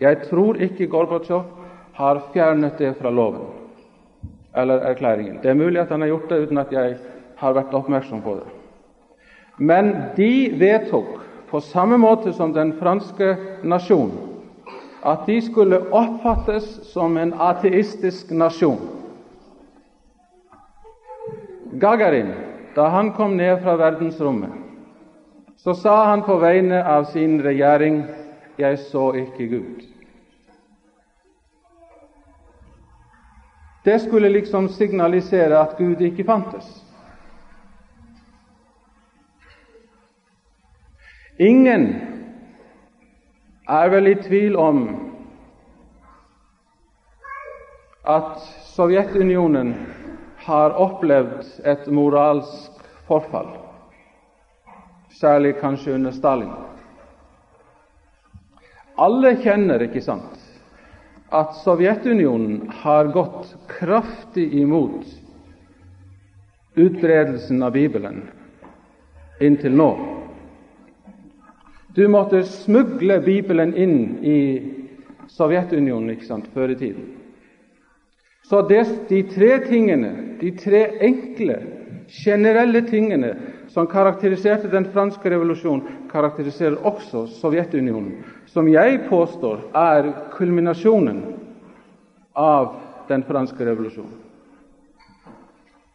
Jeg 0.00 0.22
tror 0.30 0.56
ikke 0.56 0.86
Gorbatsjov 0.86 1.42
har 1.94 2.22
fjernet 2.32 2.78
det 2.78 2.94
fra 3.00 3.10
loven 3.10 3.48
eller 4.56 4.80
erklæringen. 4.90 5.38
Det 5.42 5.50
er 5.50 5.54
mulig 5.54 5.80
at 5.80 5.88
han 5.88 6.00
har 6.00 6.08
gjort 6.08 6.28
det 6.30 6.38
uten 6.46 6.58
at 6.58 6.72
jeg 6.72 6.96
har 7.36 7.52
vært 7.52 7.74
oppmerksom 7.74 8.22
på 8.22 8.34
det. 8.34 8.48
Men 9.58 9.92
de 10.16 10.54
vedtok, 10.58 11.20
på 11.50 11.60
samme 11.60 11.98
måte 11.98 12.32
som 12.32 12.54
den 12.54 12.72
franske 12.78 13.36
nasjon, 13.62 14.12
at 15.04 15.26
de 15.26 15.40
skulle 15.42 15.80
oppfattes 15.92 16.64
som 16.92 17.16
en 17.18 17.32
ateistisk 17.40 18.30
nasjon. 18.30 18.80
Gagarin, 21.80 22.32
da 22.76 22.88
han 22.88 23.12
kom 23.12 23.36
ned 23.36 23.60
fra 23.62 23.76
verdensrommet, 23.76 24.50
så 25.56 25.74
sa 25.74 26.04
han 26.10 26.22
på 26.22 26.38
vegne 26.40 26.84
av 26.84 27.04
sin 27.12 27.42
regjering 27.44 28.04
'Jeg 28.58 28.78
så 28.78 29.12
ikke 29.12 29.48
Gud'. 29.48 29.89
Det 33.84 33.98
skulle 33.98 34.28
liksom 34.28 34.68
signalisere 34.68 35.58
at 35.58 35.76
Gud 35.78 36.00
ikke 36.00 36.24
fantes. 36.24 36.66
Ingen 41.38 41.86
er 43.68 43.88
vel 43.88 44.10
i 44.10 44.14
tvil 44.20 44.56
om 44.56 44.82
at 48.04 48.36
Sovjetunionen 48.74 49.72
har 50.44 50.76
opplevd 50.76 51.46
et 51.64 51.88
moralsk 51.92 52.84
forfall, 53.08 53.48
særlig 55.20 55.54
kanskje 55.60 55.94
under 55.94 56.12
Stalin. 56.16 56.52
Alle 59.00 59.36
kjenner, 59.40 59.86
ikke 59.88 60.02
sant, 60.04 60.39
at 61.30 61.54
Sovjetunionen 61.62 62.70
har 62.82 63.10
gått 63.14 63.56
kraftig 63.68 64.52
imot 64.54 65.06
utbredelsen 66.74 67.62
av 67.62 67.72
Bibelen 67.72 68.22
inntil 69.40 69.76
nå. 69.76 69.90
Du 71.94 72.08
måtte 72.08 72.42
smugle 72.46 73.20
Bibelen 73.24 73.72
inn 73.76 73.98
i 74.22 74.38
Sovjetunionen 75.30 76.12
ikke 76.14 76.26
sant, 76.26 76.50
før 76.54 76.74
i 76.74 76.78
tiden. 76.78 77.08
Så 78.50 78.62
det, 78.66 78.82
de 79.08 79.22
tre 79.30 79.56
tingene, 79.66 80.10
de 80.40 80.50
tre 80.58 80.82
enkle, 81.06 81.60
generelle 82.10 82.82
tingene 82.88 83.34
som 83.70 83.86
karakteriserte 83.86 84.68
den 84.68 84.84
franske 84.92 85.30
revolusjonen, 85.30 86.08
karakteriserer 86.10 86.78
også 86.86 87.26
Sovjetunionen, 87.26 88.24
som 88.46 88.68
jeg 88.68 89.04
påstår 89.08 89.60
er 89.74 90.10
kulminasjonen 90.34 91.22
av 92.34 92.74
den 93.08 93.22
franske 93.22 93.66
revolusjonen. 93.66 94.18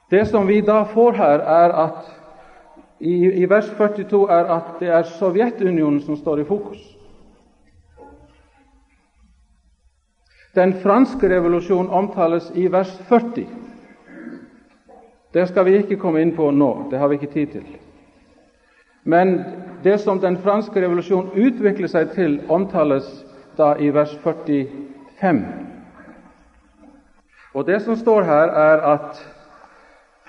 Det 0.10 0.24
som 0.30 0.48
vi 0.48 0.62
da 0.62 0.84
får 0.88 1.18
her, 1.20 1.40
er 1.40 1.76
at 1.84 2.12
i, 3.00 3.44
i 3.44 3.46
vers 3.50 3.68
42 3.78 4.22
er 4.32 4.52
at 4.56 4.76
det 4.80 4.90
er 4.90 5.04
Sovjetunionen 5.18 6.00
som 6.02 6.16
står 6.16 6.40
i 6.40 6.48
fokus. 6.48 6.80
Den 10.56 10.78
franske 10.80 11.28
revolusjonen 11.30 11.92
omtales 11.92 12.52
i 12.56 12.70
vers 12.72 12.94
40. 13.10 13.65
Det 15.36 15.48
skal 15.48 15.66
vi 15.68 15.76
ikke 15.78 15.98
komme 16.00 16.22
inn 16.24 16.32
på 16.32 16.48
nå, 16.56 16.88
det 16.92 17.00
har 17.00 17.10
vi 17.12 17.18
ikke 17.20 17.34
tid 17.34 17.48
til. 17.58 17.64
Men 19.04 19.34
det 19.84 20.00
som 20.00 20.22
den 20.24 20.38
franske 20.40 20.80
revolusjonen 20.80 21.36
utvikler 21.36 21.92
seg 21.92 22.14
til, 22.16 22.38
omtales 22.50 23.10
da 23.58 23.74
i 23.76 23.90
vers 23.92 24.16
45. 24.24 25.44
Og 27.54 27.68
Det 27.68 27.82
som 27.82 27.96
står 27.96 28.24
her, 28.24 28.48
er 28.48 28.88
at 28.94 29.20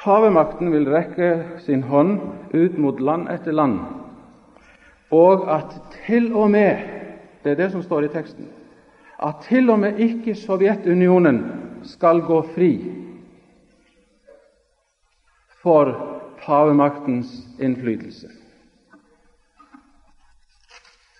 pavemakten 0.03 0.73
vil 0.73 0.91
rekke 0.91 1.31
sin 1.63 1.83
hånd 1.83 2.19
ut 2.55 2.79
mot 2.79 3.01
land 3.01 3.31
etter 3.31 3.55
land, 3.55 3.79
og 5.11 5.47
at 5.55 5.79
til 6.07 6.33
og 6.35 6.51
med 6.51 6.77
Det 7.45 7.53
er 7.53 7.63
det 7.63 7.73
som 7.73 7.83
står 7.83 8.05
i 8.05 8.09
teksten 8.09 8.49
at 9.23 9.35
til 9.49 9.71
og 9.71 9.79
med 9.79 9.99
ikke 9.99 10.35
Sovjetunionen 10.35 11.45
skal 11.83 12.21
gå 12.21 12.41
fri 12.55 12.71
for 15.67 15.89
pavemaktens 16.45 17.47
innflytelse. 17.59 18.29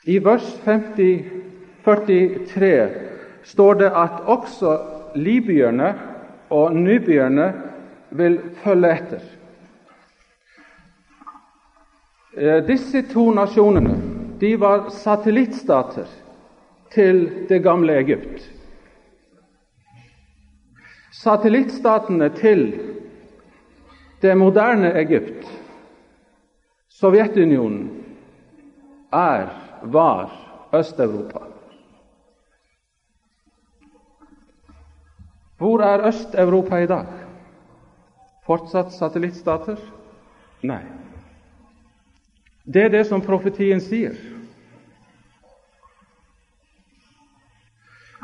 I 0.05 0.19
vers 0.19 0.55
50, 0.65 1.25
43 1.85 2.91
står 3.43 3.75
det 3.75 3.91
at 3.91 4.21
også 4.31 4.77
libyerne 5.19 5.89
og 6.51 6.77
nybyerne 6.77 7.49
vil 8.11 8.39
følge 8.63 8.93
etter. 8.95 9.27
Eh, 12.37 12.63
disse 12.71 13.03
to 13.11 13.33
nasjonene 13.35 13.99
de 14.41 14.55
var 14.61 14.93
satellittstater 14.95 16.07
til 16.95 17.25
det 17.49 17.65
gamle 17.67 17.99
Egypt. 17.99 18.47
Satellittstatene 21.19 22.31
til 22.39 22.69
det 24.21 24.35
moderne 24.35 24.93
Egypt, 24.93 25.47
Sovjetunionen, 26.89 28.05
er, 29.13 29.49
var 29.83 30.31
Øst-Europa. 30.73 31.41
Hvor 35.59 35.81
er 35.81 36.09
Øst-Europa 36.09 36.77
i 36.77 36.87
dag? 36.87 37.07
Fortsatt 38.47 38.93
satellittstater? 38.93 39.77
Nei. 40.63 40.83
Det 42.65 42.83
er 42.83 42.89
det 42.89 43.07
som 43.07 43.23
profetien 43.23 43.81
sier. 43.81 44.17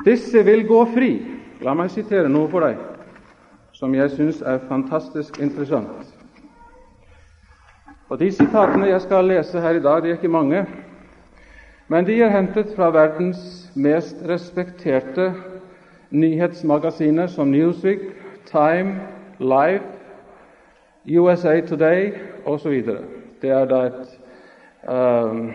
Disse 0.04 0.42
vil 0.44 0.66
gå 0.66 0.84
fri. 0.94 1.12
La 1.62 1.76
meg 1.78 1.92
sitere 1.94 2.28
noe 2.28 2.50
for 2.50 2.66
deg 2.66 2.91
som 3.82 3.94
jeg 3.94 4.10
syns 4.10 4.42
er 4.46 4.60
fantastisk 4.68 5.40
interessant. 5.42 6.12
Og 8.08 8.20
De 8.20 8.28
sitatene 8.32 8.86
jeg 8.86 9.00
skal 9.02 9.24
lese 9.26 9.60
her 9.60 9.74
i 9.74 9.80
dag, 9.82 10.02
de 10.02 10.08
er 10.08 10.12
ikke 10.20 10.28
mange, 10.28 10.66
men 11.88 12.06
de 12.06 12.20
er 12.22 12.30
hentet 12.30 12.70
fra 12.76 12.92
verdens 12.94 13.72
mest 13.74 14.16
respekterte 14.28 15.32
nyhetsmagasiner 16.10 17.26
som 17.26 17.50
Newsweek, 17.50 17.98
Time, 18.46 19.00
Life, 19.38 19.84
USA 21.18 21.60
Today 21.60 22.12
osv. 22.46 22.84
Det 23.42 23.50
er 23.50 23.64
da 23.64 23.80
et, 23.86 24.14
um, 24.94 25.50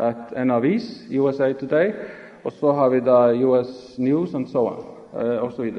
et, 0.00 0.32
en 0.36 0.50
avis, 0.50 1.04
USA 1.18 1.52
Today, 1.52 1.92
og 2.44 2.52
så 2.52 2.72
har 2.72 2.88
vi 2.88 3.00
da 3.00 3.44
US 3.44 3.98
News 3.98 4.34
and 4.34 4.46
so 4.46 4.66
on, 4.66 4.84
uh, 5.12 5.42
osv. 5.44 5.74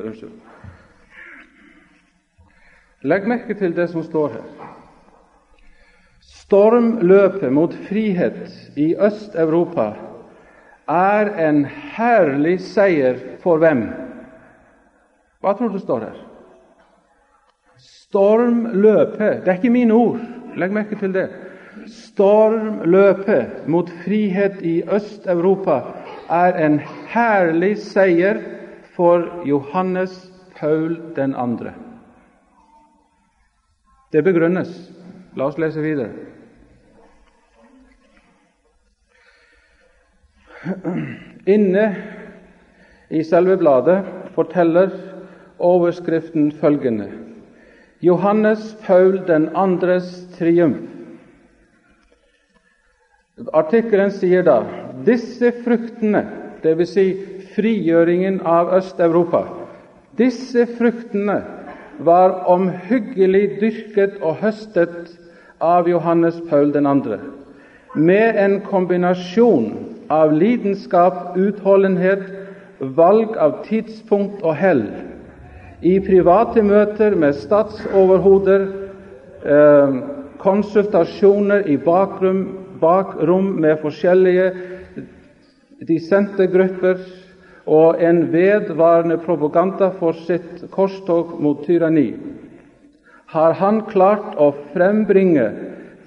Legg 3.03 3.27
merke 3.27 3.55
til 3.55 3.71
det 3.75 3.87
som 3.93 4.03
står 4.03 4.33
her. 4.33 4.47
Stormløpet 6.19 7.51
mot 7.53 7.73
frihet 7.87 8.49
i 8.75 8.91
Øst-Europa 8.99 9.93
er 10.89 11.31
en 11.47 11.63
herlig 11.65 12.57
seier 12.59 13.15
for 13.39 13.61
hvem? 13.61 13.85
Hva 15.39 15.53
tror 15.55 15.71
du 15.71 15.79
står 15.79 16.03
her? 16.09 16.17
Stormløpet 17.79 19.45
Det 19.45 19.47
er 19.47 19.61
ikke 19.61 19.71
mine 19.71 19.93
ord. 19.93 20.19
Legg 20.59 20.73
merke 20.75 20.99
til 20.99 21.13
det. 21.15 21.29
Stormløpet 21.87 23.67
mot 23.67 23.89
frihet 24.03 24.59
i 24.61 24.81
Øst-Europa 24.83 25.81
er 26.29 26.65
en 26.65 26.81
herlig 27.13 27.77
seier 27.77 28.41
for 28.95 29.23
Johannes 29.47 30.31
Paul 30.59 30.97
2. 31.15 31.88
Det 34.11 34.23
begrunnes. 34.25 34.69
La 35.37 35.45
oss 35.45 35.57
lese 35.61 35.81
videre. 35.81 36.09
Inne 41.49 41.85
i 43.09 43.21
selve 43.23 43.55
bladet 43.61 44.01
forteller 44.35 44.91
overskriften 45.59 46.49
følgende 46.59 47.07
Johannes 48.01 48.73
Paul 48.85 49.19
2.s 49.27 50.09
triumf. 50.37 50.81
Artikkelen 53.55 54.11
sier 54.11 54.43
da 54.43 54.57
disse 55.07 55.51
fruktene, 55.63 56.25
dvs. 56.63 56.91
Si 56.91 57.05
frigjøringen 57.55 58.41
av 58.47 58.73
Øst-Europa, 58.75 59.45
disse 60.19 60.65
fruktene 60.77 61.37
var 61.99 62.43
omhyggelig 62.47 63.59
dyrket 63.59 64.19
og 64.21 64.39
høstet 64.43 65.17
av 65.59 65.89
Johannes 65.89 66.39
Paul 66.49 66.71
2., 66.73 67.17
med 67.95 68.37
en 68.37 68.59
kombinasjon 68.61 69.71
av 70.13 70.33
lidenskap, 70.33 71.35
utholdenhet, 71.37 72.21
valg 72.79 73.35
av 73.37 73.63
tidspunkt 73.65 74.43
og 74.45 74.55
hell, 74.55 74.83
i 75.81 75.97
private 76.03 76.61
møter 76.63 77.15
med 77.15 77.35
statsoverhoder, 77.39 78.67
eh, 79.43 79.99
konsultasjoner 80.39 81.67
i 81.67 81.77
bakrom, 81.77 82.43
bakrom 82.79 83.55
med 83.59 83.81
forskjellige 83.81 84.51
dissente 85.87 86.47
grupper 86.47 86.99
og 87.69 88.01
en 88.01 88.23
vedvarende 88.33 89.19
propaganda 89.21 89.91
for 89.99 90.17
sitt 90.25 90.63
korstog 90.73 91.35
mot 91.41 91.61
tyranni, 91.67 92.13
har 93.29 93.53
han 93.61 93.83
klart 93.91 94.33
å 94.41 94.49
frembringe 94.73 95.45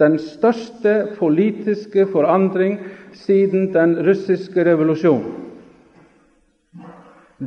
den 0.00 0.18
største 0.18 0.94
politiske 1.20 2.08
forandring 2.10 2.80
siden 3.14 3.70
den 3.76 3.94
russiske 4.02 4.64
revolusjonen. 4.66 5.38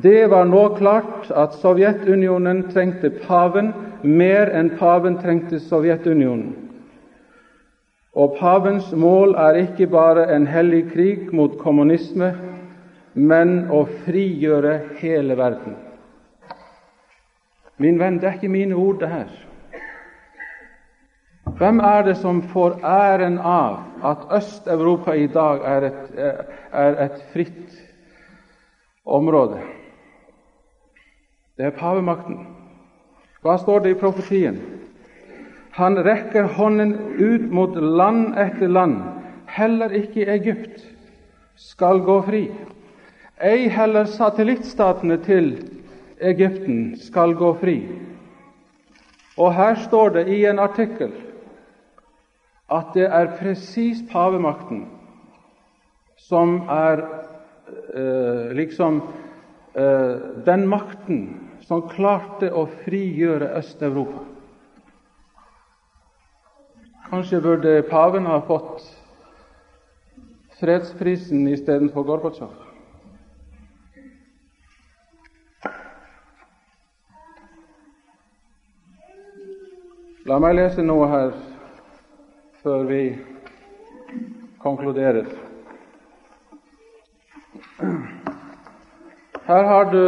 Det 0.04 0.26
var 0.28 0.48
nå 0.48 0.62
klart 0.76 1.30
at 1.32 1.54
Sovjetunionen 1.62 2.66
trengte 2.74 3.14
paven 3.24 3.72
mer 4.04 4.52
enn 4.52 4.74
paven 4.80 5.16
trengte 5.22 5.60
Sovjetunionen. 5.64 6.50
Og 8.16 8.36
pavens 8.40 8.92
mål 8.96 9.36
er 9.40 9.62
ikke 9.62 9.88
bare 9.92 10.26
en 10.36 10.48
hellig 10.48 10.86
krig 10.92 11.32
mot 11.36 11.56
kommunisme, 11.60 12.32
men 13.16 13.72
å 13.72 13.86
frigjøre 14.04 14.76
hele 15.00 15.38
verden. 15.40 15.78
Min 17.80 18.00
venn, 18.00 18.20
det 18.20 18.30
er 18.30 18.38
ikke 18.38 18.52
mine 18.52 18.76
ord, 18.76 19.00
det 19.00 19.10
her. 19.12 19.32
Hvem 21.56 21.80
er 21.80 22.04
det 22.04 22.18
som 22.20 22.42
får 22.52 22.80
æren 22.84 23.38
av 23.40 23.80
at 24.04 24.28
Øst-Europa 24.38 25.16
i 25.16 25.28
dag 25.32 25.64
er 25.64 25.88
et, 25.88 26.14
er 26.72 26.98
et 27.06 27.22
fritt 27.32 27.78
område? 29.06 29.62
Det 31.56 31.70
er 31.70 31.78
pavemakten. 31.80 32.42
Hva 33.46 33.56
står 33.62 33.86
det 33.86 33.94
i 33.94 34.00
profetien? 34.00 34.60
Han 35.76 36.00
rekker 36.04 36.50
hånden 36.58 36.96
ut 37.20 37.52
mot 37.52 37.76
land 37.76 38.36
etter 38.40 38.68
land. 38.68 39.00
Heller 39.48 39.96
ikke 39.96 40.28
Egypt 40.32 40.84
skal 41.56 42.00
gå 42.04 42.22
fri. 42.28 42.44
Ei 43.44 43.68
heller 43.68 44.06
satellittstatene 44.08 45.18
til 45.26 45.50
Egypten 46.24 46.94
skal 46.96 47.34
gå 47.36 47.50
fri. 47.60 47.76
Og 49.36 49.52
her 49.54 49.76
står 49.84 50.14
det 50.16 50.28
i 50.32 50.46
en 50.48 50.60
artikkel 50.64 51.12
at 52.72 52.94
det 52.96 53.10
er 53.12 53.34
presis 53.36 54.00
pavemakten 54.08 54.86
som 56.16 56.62
er 56.72 57.04
eh, 57.04 58.56
liksom 58.56 59.02
eh, 59.76 60.16
den 60.48 60.64
makten 60.72 61.26
som 61.68 61.84
klarte 61.92 62.54
å 62.56 62.70
frigjøre 62.86 63.52
Øst-Europa. 63.60 64.24
Kanskje 67.10 67.42
burde 67.44 67.82
paven 67.92 68.32
ha 68.32 68.40
fått 68.48 68.88
fredsprisen 70.56 71.50
istedenfor 71.52 72.08
Gorbatsjov. 72.08 72.65
La 80.26 80.40
meg 80.42 80.56
lese 80.58 80.82
noe 80.82 81.06
her 81.06 81.34
før 82.64 82.88
vi 82.90 83.02
konkluderer. 84.64 85.28
Her 89.46 89.68
har 89.70 89.92
du 89.92 90.00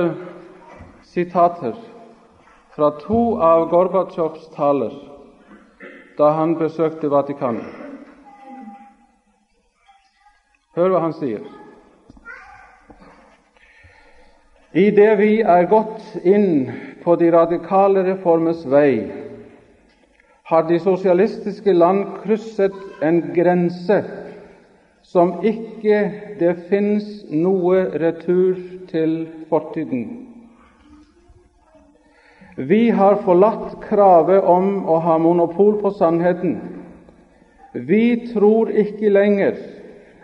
sitater 1.06 1.76
fra 2.74 2.90
to 3.04 3.20
av 3.50 3.68
Gorbatsjovs 3.70 4.48
taler 4.56 4.96
da 6.18 6.32
han 6.40 6.58
besøkte 6.58 7.14
Vatikanet. 7.14 7.70
Hør 10.74 10.96
hva 10.96 11.04
han 11.06 11.14
sier. 11.20 11.46
Idet 14.74 15.14
vi 15.22 15.32
er 15.46 15.70
gått 15.70 16.26
inn 16.26 16.72
på 17.06 17.20
de 17.22 17.30
radikale 17.38 18.02
reformers 18.10 18.66
vei, 18.66 19.27
har 20.48 20.64
de 20.64 20.80
sosialistiske 20.80 21.74
land 21.74 22.06
krysset 22.24 22.76
en 23.04 23.20
grense 23.36 23.98
som 25.04 25.34
ikke 25.44 26.00
det 26.40 26.54
fins 26.70 27.08
noe 27.32 27.82
retur 28.00 28.56
til 28.88 29.18
fortiden. 29.50 30.06
Vi 32.58 32.90
har 32.90 33.20
forlatt 33.26 33.76
kravet 33.84 34.44
om 34.44 34.88
å 34.90 34.98
ha 35.04 35.18
monopol 35.22 35.76
på 35.82 35.92
sannheten. 36.00 36.56
Vi 37.74 38.32
tror 38.32 38.72
ikke 38.72 39.12
lenger 39.14 39.60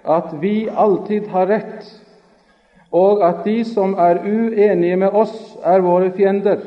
at 0.03 0.31
vi 0.41 0.69
alltid 0.69 1.27
har 1.35 1.51
rett, 1.51 1.83
og 2.91 3.21
at 3.27 3.43
de 3.45 3.59
som 3.67 3.93
er 3.99 4.23
uenige 4.23 4.97
med 5.03 5.13
oss, 5.13 5.35
er 5.63 5.83
våre 5.85 6.09
fiender. 6.15 6.63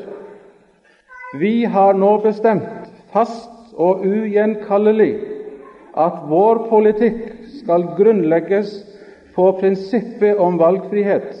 Vi 1.41 1.65
har 1.65 1.97
nå 1.97 2.17
bestemt 2.23 2.86
fast 3.13 3.73
og 3.77 4.05
ugjenkallelig 4.05 5.11
at 5.97 6.23
vår 6.29 6.65
politikk 6.69 7.21
skal 7.59 7.85
grunnlegges 7.97 8.73
på 9.35 9.51
prinsippet 9.59 10.39
om 10.41 10.57
valgfrihet 10.59 11.35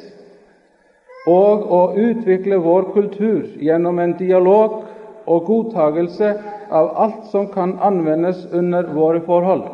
og 1.27 1.65
å 1.77 1.81
utvikle 1.99 2.59
vår 2.63 2.91
kultur 2.93 3.41
gjennom 3.61 3.99
en 3.99 4.15
dialog 4.19 4.77
og 5.27 5.49
godtagelse 5.49 6.29
av 6.71 6.93
alt 7.03 7.25
som 7.31 7.49
kan 7.51 7.75
anvendes 7.83 8.45
under 8.51 8.87
våre 8.95 9.21
forhold. 9.25 9.65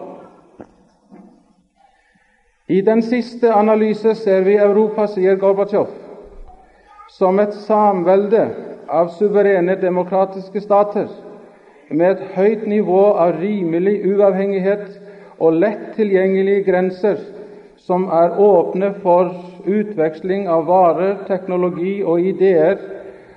I 2.67 2.81
den 2.81 3.03
siste 3.05 3.51
analyse 3.53 4.15
ser 4.15 4.41
vi 4.47 4.55
Europa, 4.57 5.05
sier 5.07 5.35
Gorbatsjov, 5.35 5.91
som 7.11 7.39
et 7.43 7.53
samvelde 7.67 8.47
av 8.89 9.11
suverene 9.19 9.75
demokratiske 9.81 10.63
stater 10.63 11.11
med 11.93 12.11
et 12.11 12.21
høyt 12.35 12.65
nivå 12.67 13.01
av 13.21 13.37
rimelig 13.41 13.99
uavhengighet 14.09 14.87
og 15.37 15.59
lett 15.61 15.91
tilgjengelige 15.97 16.65
grenser 16.65 17.19
som 17.83 18.07
er 18.15 18.37
åpne 18.39 18.93
for 19.03 19.29
utveksling 19.67 20.47
av 20.49 20.65
varer, 20.69 21.17
teknologi 21.27 21.99
og 22.01 22.23
ideer 22.33 22.79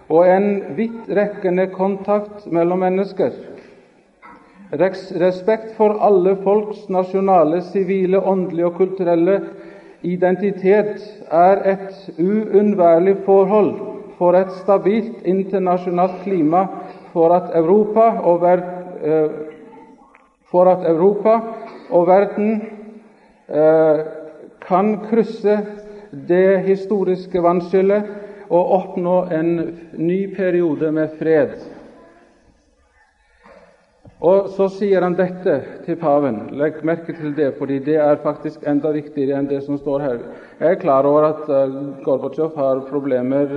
og 0.08 0.22
en 0.30 0.48
vidtrekkende 0.78 1.66
kontakt 1.74 2.46
mellom 2.46 2.84
mennesker. 2.86 3.34
Respekt 4.72 5.74
for 5.76 5.98
alle 6.02 6.36
folks 6.42 6.86
nasjonale, 6.90 7.60
sivile, 7.72 8.18
åndelige 8.18 8.70
og 8.70 8.78
kulturelle 8.80 9.40
identitet 10.06 11.02
er 11.30 11.62
et 11.74 12.08
uunnværlig 12.18 13.16
forhold 13.26 13.74
for 14.18 14.38
et 14.38 14.52
stabilt 14.62 15.26
internasjonalt 15.26 16.22
klima 16.24 16.66
for 17.16 17.32
at 17.32 17.54
Europa 17.56 18.10
og, 18.28 18.42
ver, 18.42 18.62
eh, 19.00 19.30
for 20.50 20.68
at 20.68 20.84
Europa 20.84 21.38
og 21.90 22.06
verden 22.10 22.50
eh, 23.48 24.02
kan 24.66 24.98
krysse 25.08 25.56
det 26.28 26.60
historiske 26.66 27.40
vannskillet 27.42 28.12
og 28.50 28.74
oppnå 28.80 29.16
en 29.32 29.50
ny 29.96 30.20
periode 30.36 30.92
med 30.92 31.16
fred. 31.18 31.56
Og 34.20 34.48
Så 34.52 34.68
sier 34.72 35.04
han 35.04 35.16
dette 35.16 35.56
til 35.84 35.96
paven. 36.00 36.38
Legg 36.56 36.84
merke 36.84 37.12
til 37.16 37.34
det, 37.36 37.50
fordi 37.58 37.78
det 37.84 37.98
er 38.00 38.22
faktisk 38.22 38.64
enda 38.68 38.92
viktigere 38.94 39.40
enn 39.40 39.48
det 39.48 39.62
som 39.64 39.76
står 39.80 40.04
her. 40.04 40.22
Jeg 40.60 40.70
er 40.70 40.80
klar 40.80 41.08
over 41.08 41.28
at 41.32 41.42
uh, 41.48 41.76
Gorbatsjov 42.04 42.56
har 42.56 42.80
problemer 42.88 43.52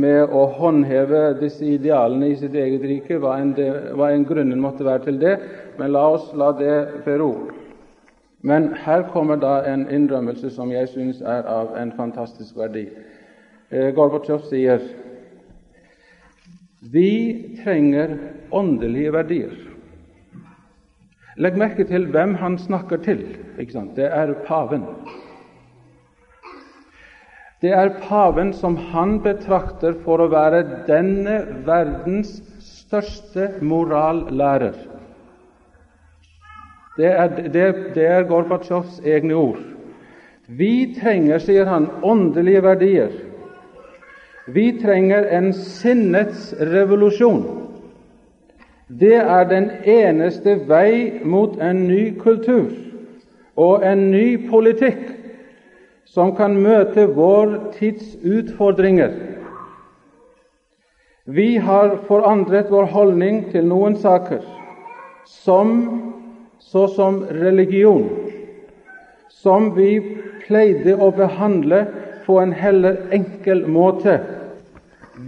med 0.00 0.32
å 0.34 0.44
håndheve 0.58 1.34
disse 1.40 1.66
idealene 1.66 2.30
i 2.32 2.36
sitt 2.38 2.54
eget 2.54 2.84
rike, 2.86 3.18
hva 3.20 3.36
enn, 3.42 3.54
det, 3.56 3.68
hva 3.98 4.12
enn 4.14 4.26
grunnen 4.28 4.60
måtte 4.62 4.86
være 4.86 5.08
til 5.08 5.20
det. 5.22 5.34
Men 5.78 5.92
la 5.94 6.04
oss 6.14 6.30
la 6.38 6.52
det 6.58 6.76
bero. 7.04 7.32
Men 8.46 8.70
her 8.84 9.08
kommer 9.12 9.40
da 9.42 9.60
en 9.66 9.88
innrømmelse 9.90 10.50
som 10.54 10.70
jeg 10.70 10.90
syns 10.92 11.22
er 11.22 11.46
av 11.50 11.74
en 11.78 11.92
fantastisk 11.96 12.56
verdi. 12.58 12.86
Eh, 13.70 13.90
Gorbatsjov 13.96 14.46
sier 14.48 14.84
vi 16.80 17.10
trenger 17.64 18.14
åndelige 18.54 19.12
verdier. 19.12 19.56
Legg 21.38 21.58
merke 21.58 21.84
til 21.86 22.06
hvem 22.14 22.36
han 22.38 22.58
snakker 22.58 23.02
til. 23.02 23.24
Det 23.58 24.06
er 24.06 24.34
paven. 24.46 24.86
Det 27.60 27.72
er 27.74 27.96
paven 28.04 28.52
som 28.54 28.76
han 28.92 29.16
betrakter 29.24 29.96
for 30.04 30.22
å 30.22 30.30
være 30.30 30.62
denne 30.86 31.40
verdens 31.66 32.36
største 32.62 33.50
morallærer. 33.66 34.76
Det 36.98 37.10
er, 37.10 37.34
det, 37.54 37.66
det 37.94 38.06
er 38.06 38.28
Gorbatsjovs 38.30 39.00
egne 39.06 39.34
ord. 39.38 39.58
Vi 40.48 40.94
trenger, 40.98 41.42
sier 41.42 41.66
han, 41.68 41.90
åndelige 42.02 42.62
verdier. 42.64 43.12
Vi 44.48 44.70
trenger 44.80 45.26
en 45.34 45.52
sinnets 45.52 46.54
revolusjon. 46.58 47.42
Det 48.88 49.18
er 49.18 49.44
den 49.50 49.68
eneste 49.84 50.56
vei 50.70 51.20
mot 51.26 51.58
en 51.60 51.84
ny 51.90 52.14
kultur 52.22 52.70
og 53.58 53.84
en 53.84 54.06
ny 54.14 54.48
politikk 54.48 55.17
som 56.08 56.32
kan 56.36 56.56
møte 56.62 57.06
vår 57.12 57.56
tids 57.76 58.14
utfordringer. 58.24 59.12
Vi 61.28 61.58
har 61.60 61.98
forandret 62.08 62.70
vår 62.72 62.88
holdning 62.94 63.42
til 63.52 63.66
noen 63.68 63.98
saker, 64.00 64.40
som 65.28 65.74
såsom 66.64 67.20
religion, 67.42 68.08
som 69.28 69.74
vi 69.76 69.98
pleide 70.46 70.96
å 70.96 71.10
behandle 71.12 71.84
på 72.24 72.40
en 72.40 72.56
heller 72.56 73.02
enkel 73.12 73.66
måte. 73.68 74.16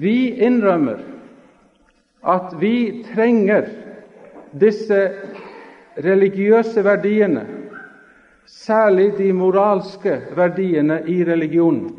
Vi 0.01 0.33
innrømmer 0.41 1.05
at 2.25 2.57
vi 2.61 3.05
trenger 3.13 3.69
disse 4.57 4.99
religiøse 6.01 6.85
verdiene 6.85 7.45
særlig 8.51 9.13
de 9.19 9.33
moralske 9.33 10.17
verdiene 10.37 11.01
i 11.07 11.23
religionen. 11.25 11.91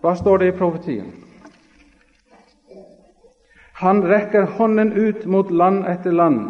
Hva 0.00 0.14
står 0.16 0.40
det 0.40 0.48
i 0.52 0.56
profetien? 0.56 1.12
Han 3.80 4.04
rekker 4.08 4.46
hånden 4.56 4.92
ut 4.92 5.26
mot 5.26 5.50
land 5.50 5.84
etter 5.90 6.12
land, 6.12 6.40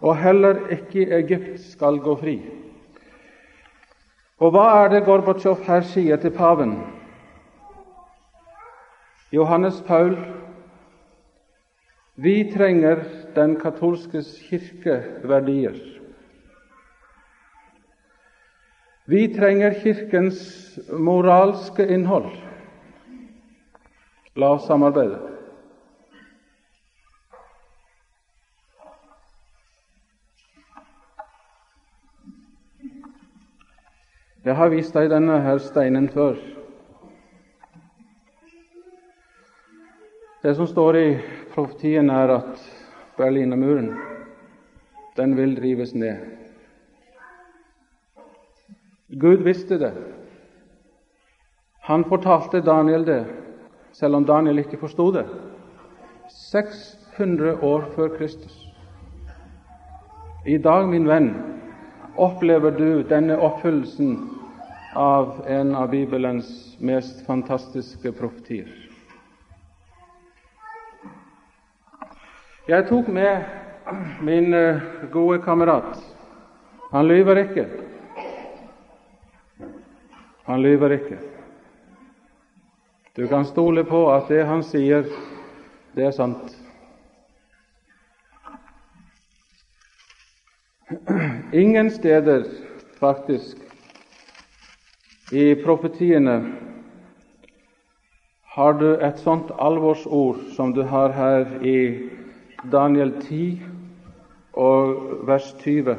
og 0.00 0.16
heller 0.18 0.60
ikke 0.74 1.06
Egypt 1.22 1.60
skal 1.60 2.00
gå 2.04 2.16
fri. 2.20 2.36
Og 4.42 4.52
hva 4.52 4.66
er 4.82 4.88
det 4.92 5.04
Gorbatsjov 5.06 5.62
her 5.68 5.84
sier 5.86 6.18
til 6.20 6.34
paven? 6.34 6.74
Johannes 9.32 9.78
Paul, 9.86 10.16
vi 12.16 12.50
trenger 12.52 13.06
den 13.36 13.54
katolske 13.60 14.20
kirke 14.48 14.98
Vi 19.04 19.34
trenger 19.34 19.74
Kirkens 19.74 20.78
moralske 20.92 21.86
innhold. 21.94 22.30
La 24.34 24.52
oss 24.54 24.66
samarbeide. 24.66 25.18
Jeg 34.42 34.54
har 34.58 34.70
vist 34.70 34.94
deg 34.94 35.10
denne 35.10 35.40
her 35.42 35.58
steinen 35.62 36.06
før. 36.10 36.38
Det 40.42 40.54
som 40.58 40.66
står 40.66 40.98
i 40.98 41.08
profetien, 41.54 42.10
er 42.10 42.36
at 42.38 42.64
Berlinermuren 43.18 43.92
den 45.18 45.36
vil 45.38 45.54
drives 45.58 45.94
ned. 45.94 46.41
Gud 49.12 49.42
visste 49.42 49.78
det. 49.78 49.92
Han 51.80 52.04
fortalte 52.04 52.60
Daniel 52.60 53.04
det, 53.04 53.24
selv 53.92 54.16
om 54.16 54.24
Daniel 54.24 54.58
ikke 54.58 54.78
forsto 54.80 55.10
det. 55.12 55.26
600 56.52 57.58
år 57.62 57.84
før 57.96 58.08
Kristus. 58.16 58.54
I 60.46 60.56
dag, 60.58 60.88
min 60.88 61.08
venn, 61.08 61.34
opplever 62.16 62.70
du 62.70 63.02
denne 63.02 63.36
oppfyllelsen 63.38 64.16
av 64.96 65.44
en 65.48 65.74
av 65.74 65.90
Bibelens 65.90 66.76
mest 66.80 67.26
fantastiske 67.26 68.12
profetier. 68.16 68.68
Jeg 72.68 72.88
tok 72.88 73.08
med 73.08 73.44
min 74.22 74.54
eh, 74.54 74.82
gode 75.12 75.42
kamerat. 75.42 75.98
Han 76.92 77.08
lyver 77.08 77.44
ikke. 77.44 77.66
Han 80.44 80.62
lyver 80.62 80.96
ikke. 80.96 81.18
Du 83.16 83.26
kan 83.28 83.44
stole 83.44 83.84
på 83.84 84.06
at 84.14 84.28
det 84.32 84.46
han 84.48 84.62
sier, 84.64 85.04
det 85.94 86.06
er 86.08 86.14
sant. 86.16 86.56
Ingen 91.52 91.90
steder, 91.90 92.44
faktisk, 93.00 93.56
i 95.32 95.54
profetiene 95.64 96.36
har 98.56 98.72
du 98.76 98.88
et 99.00 99.20
sånt 99.20 99.52
alvorsord 99.56 100.42
som 100.56 100.74
du 100.76 100.82
har 100.88 101.12
her 101.16 101.46
i 101.64 101.76
Daniel 102.72 103.14
10 103.20 103.62
og 104.52 105.22
vers 105.28 105.54
20. 105.62 105.96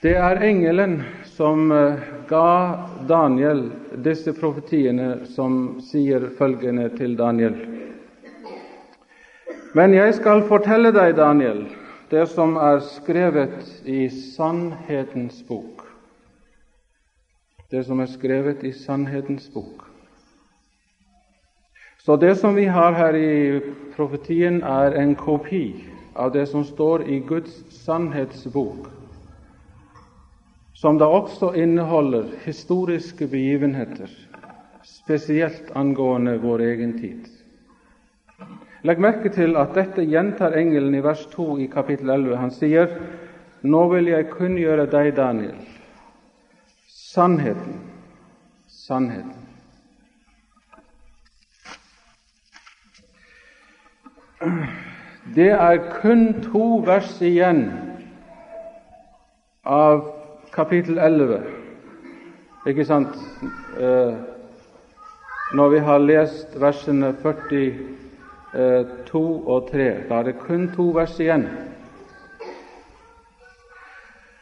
Det 0.00 0.14
er 0.16 0.38
engelen 0.40 1.02
som 1.28 1.72
eh, 1.72 1.98
ga 2.28 2.88
Daniel 3.04 3.66
disse 4.00 4.32
profetiene, 4.32 5.26
som 5.28 5.80
sier 5.84 6.22
følgende 6.38 6.86
til 6.96 7.18
Daniel. 7.18 7.58
Men 9.76 9.92
jeg 9.92 10.14
skal 10.16 10.40
fortelle 10.48 10.88
deg, 10.96 11.18
Daniel, 11.18 11.66
det 12.08 12.22
som 12.32 12.56
er 12.56 12.80
skrevet 12.80 13.84
i 13.84 14.06
sannhetens 14.08 15.42
bok. 15.44 15.84
Det 17.68 17.82
som 17.84 18.00
er 18.00 18.08
skrevet 18.08 18.64
i 18.64 18.72
sannhetens 18.72 19.50
bok. 19.52 19.84
Så 22.00 22.16
det 22.16 22.38
som 22.40 22.56
vi 22.56 22.64
har 22.64 22.96
her 22.96 23.20
i 23.20 23.60
profetien, 23.98 24.62
er 24.64 24.96
en 24.96 25.12
kopi 25.14 25.84
av 26.16 26.32
det 26.32 26.46
som 26.48 26.64
står 26.64 27.04
i 27.04 27.20
Guds 27.28 27.60
sannhetsbok, 27.84 28.88
som 30.80 30.98
da 30.98 31.04
også 31.12 31.52
inneholder 31.60 32.24
historiske 32.44 33.26
begivenheter, 33.28 34.08
spesielt 34.82 35.68
angående 35.76 36.38
vår 36.40 36.62
egen 36.64 36.94
tid. 36.96 37.26
Legg 38.88 39.00
merke 39.04 39.28
til 39.28 39.58
at 39.60 39.74
dette 39.76 40.06
gjentar 40.08 40.56
engelen 40.56 40.94
i 40.96 41.02
vers 41.04 41.26
2 41.34 41.58
i 41.60 41.66
kapittel 41.68 42.08
11. 42.10 42.36
Han 42.36 42.50
sier, 42.50 42.88
'Nå 43.62 43.88
vil 43.92 44.06
jeg 44.08 44.30
kunngjøre 44.30 44.86
deg, 44.86 45.16
Daniel, 45.16 45.58
sannheten, 46.88 47.76
sannheten.' 48.68 49.36
Det 55.34 55.50
er 55.50 55.76
kun 56.00 56.40
to 56.42 56.80
vers 56.86 57.20
igjen 57.22 57.66
av 59.64 60.19
kapittel 60.52 60.98
11, 60.98 61.42
ikke 62.66 62.84
sant, 62.84 63.08
eh, 63.78 64.14
når 65.54 65.68
vi 65.68 65.78
har 65.78 65.98
lest 65.98 66.60
versene 66.60 67.14
42 67.22 69.42
og 69.46 69.68
3. 69.70 69.88
Da 70.08 70.14
er 70.14 70.22
det 70.28 70.38
kun 70.38 70.68
to 70.74 70.90
vers 70.94 71.20
igjen. 71.20 71.48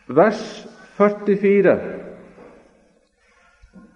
Vers 0.09 0.67
44 0.97 1.79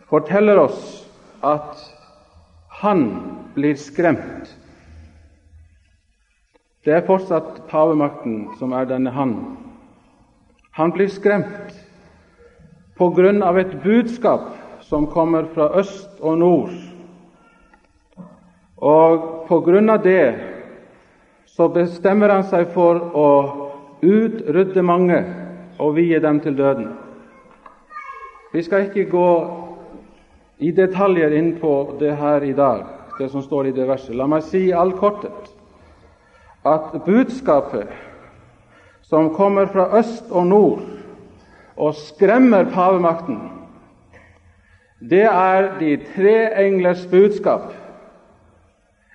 forteller 0.08 0.60
oss 0.60 1.08
at 1.42 1.78
han 2.82 3.06
blir 3.54 3.76
skremt 3.80 4.58
det 6.82 6.96
er 6.96 7.04
fortsatt 7.06 7.60
pavemakten 7.70 8.56
som 8.58 8.72
er 8.74 8.88
denne 8.90 9.12
han. 9.14 9.36
Han 10.74 10.90
blir 10.90 11.06
skremt 11.14 11.76
på 13.02 13.08
grunn 13.10 13.42
av 13.42 13.56
et 13.58 13.72
budskap 13.82 14.42
som 14.86 15.08
kommer 15.10 15.48
fra 15.50 15.72
øst 15.80 16.20
og 16.20 16.36
nord. 16.38 16.74
Og 18.78 19.24
på 19.48 19.58
grunn 19.66 19.90
av 19.90 20.04
det 20.04 20.38
så 21.50 21.66
bestemmer 21.74 22.30
han 22.30 22.46
seg 22.46 22.68
for 22.70 23.00
å 23.18 23.32
utrydde 24.06 24.86
mange 24.86 25.18
og 25.82 25.96
vie 25.98 26.22
dem 26.22 26.38
til 26.46 26.54
døden. 26.54 26.92
Vi 28.54 28.62
skal 28.62 28.86
ikke 28.86 29.08
gå 29.10 29.26
i 30.62 30.70
detaljer 30.70 31.34
inn 31.42 31.56
på 31.58 31.74
det 31.98 32.14
her 32.22 32.46
i 32.46 32.54
dag, 32.54 32.86
det 33.18 33.32
som 33.34 33.42
står 33.42 33.72
i 33.72 33.76
det 33.80 33.90
verset. 33.90 34.14
La 34.14 34.30
meg 34.30 34.46
si 34.46 34.68
i 34.68 34.74
all 34.78 34.94
korthet 34.94 35.50
at 36.62 37.00
budskapet 37.02 37.90
som 39.02 39.34
kommer 39.34 39.66
fra 39.74 39.90
øst 39.98 40.30
og 40.30 40.46
nord 40.46 41.01
og 41.76 41.94
skremmer 41.94 42.64
pavemakten, 42.70 43.38
det 45.10 45.24
er 45.26 45.78
de 45.78 45.96
tre 46.14 46.66
englers 46.66 47.06
budskap 47.10 47.72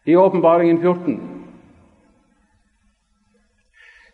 i 0.05 0.15
Åpenbaringen 0.15 0.81
14. 0.81 1.37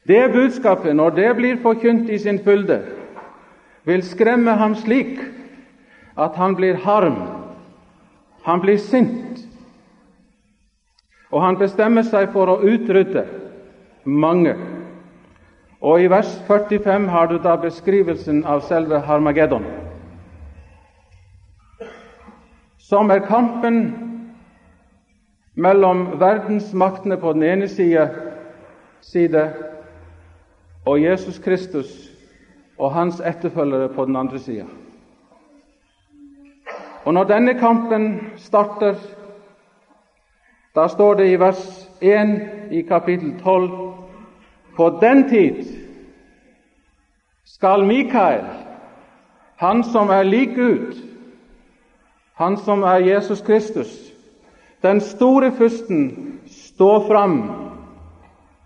Det 0.08 0.32
budskapet, 0.34 0.96
når 0.96 1.10
det 1.10 1.36
blir 1.36 1.62
forkynt 1.62 2.10
i 2.10 2.18
sin 2.18 2.40
fylde, 2.44 2.82
vil 3.86 4.04
skremme 4.04 4.52
ham 4.52 4.76
slik 4.76 5.20
at 6.18 6.36
han 6.36 6.56
blir 6.56 6.76
harm, 6.76 7.18
han 8.44 8.62
blir 8.62 8.78
sint, 8.78 9.40
og 11.32 11.42
han 11.42 11.58
bestemmer 11.58 12.06
seg 12.06 12.30
for 12.36 12.52
å 12.52 12.60
utrydde 12.62 13.26
mange. 14.06 14.54
Og 15.84 16.02
I 16.02 16.08
vers 16.08 16.44
45 16.48 17.10
har 17.10 17.26
du 17.26 17.38
da 17.44 17.56
beskrivelsen 17.60 18.46
av 18.48 18.62
selve 18.64 19.02
Harmageddon, 19.04 19.66
som 22.80 23.12
er 23.12 23.26
kampen 23.28 23.82
mellom 25.56 26.06
verdensmaktene 26.22 27.18
på 27.20 27.34
den 27.34 27.44
ene 27.44 27.68
side, 27.68 28.08
side 29.02 29.44
og 30.86 31.04
Jesus 31.04 31.40
Kristus 31.44 31.92
og 32.80 32.94
hans 32.94 33.20
etterfølgere 33.20 33.90
på 33.90 34.06
den 34.06 34.16
andre 34.16 34.40
sida. 34.40 34.66
Og 37.04 37.14
når 37.14 37.24
denne 37.24 37.60
kampen 37.60 38.32
starter, 38.38 38.96
da 40.76 40.88
står 40.88 41.14
det 41.14 41.32
i 41.32 41.40
vers 41.40 41.90
1 42.02 42.40
i 42.72 42.82
kapittel 42.82 43.36
12 43.44 43.93
På 44.76 44.90
den 45.02 45.30
tid 45.30 45.66
skal 47.46 47.86
Mikael, 47.86 48.46
han 49.56 49.84
som 49.84 50.10
er 50.10 50.24
lik 50.24 50.56
Gud, 50.56 50.96
han 52.36 52.58
som 52.58 52.84
er 52.84 53.06
Jesus 53.06 53.42
Kristus, 53.42 54.14
den 54.82 55.02
store 55.02 55.52
fyrsten, 55.52 56.40
stå 56.48 57.08
fram 57.08 57.38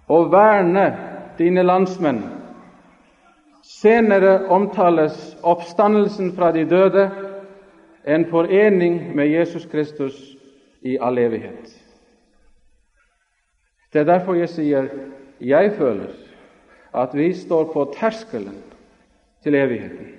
og 0.08 0.32
verne 0.32 0.98
dine 1.38 1.64
landsmenn. 1.64 2.24
Senere 3.64 4.48
omtales 4.48 5.38
oppstandelsen 5.44 6.32
fra 6.36 6.52
de 6.52 6.64
døde, 6.70 7.12
en 8.08 8.26
forening 8.26 9.16
med 9.16 9.28
Jesus 9.28 9.66
Kristus 9.66 10.38
i 10.82 10.98
all 11.02 11.18
evighet. 11.18 11.84
Det 13.94 14.00
er 14.00 14.06
derfor 14.06 14.34
jeg 14.34 14.50
sier 14.50 14.88
jeg 15.42 15.74
føler 15.78 16.14
at 16.98 17.14
vi 17.14 17.34
står 17.34 17.70
på 17.74 17.94
terskelen 18.00 18.64
til 19.44 19.56
evigheten. 19.56 20.17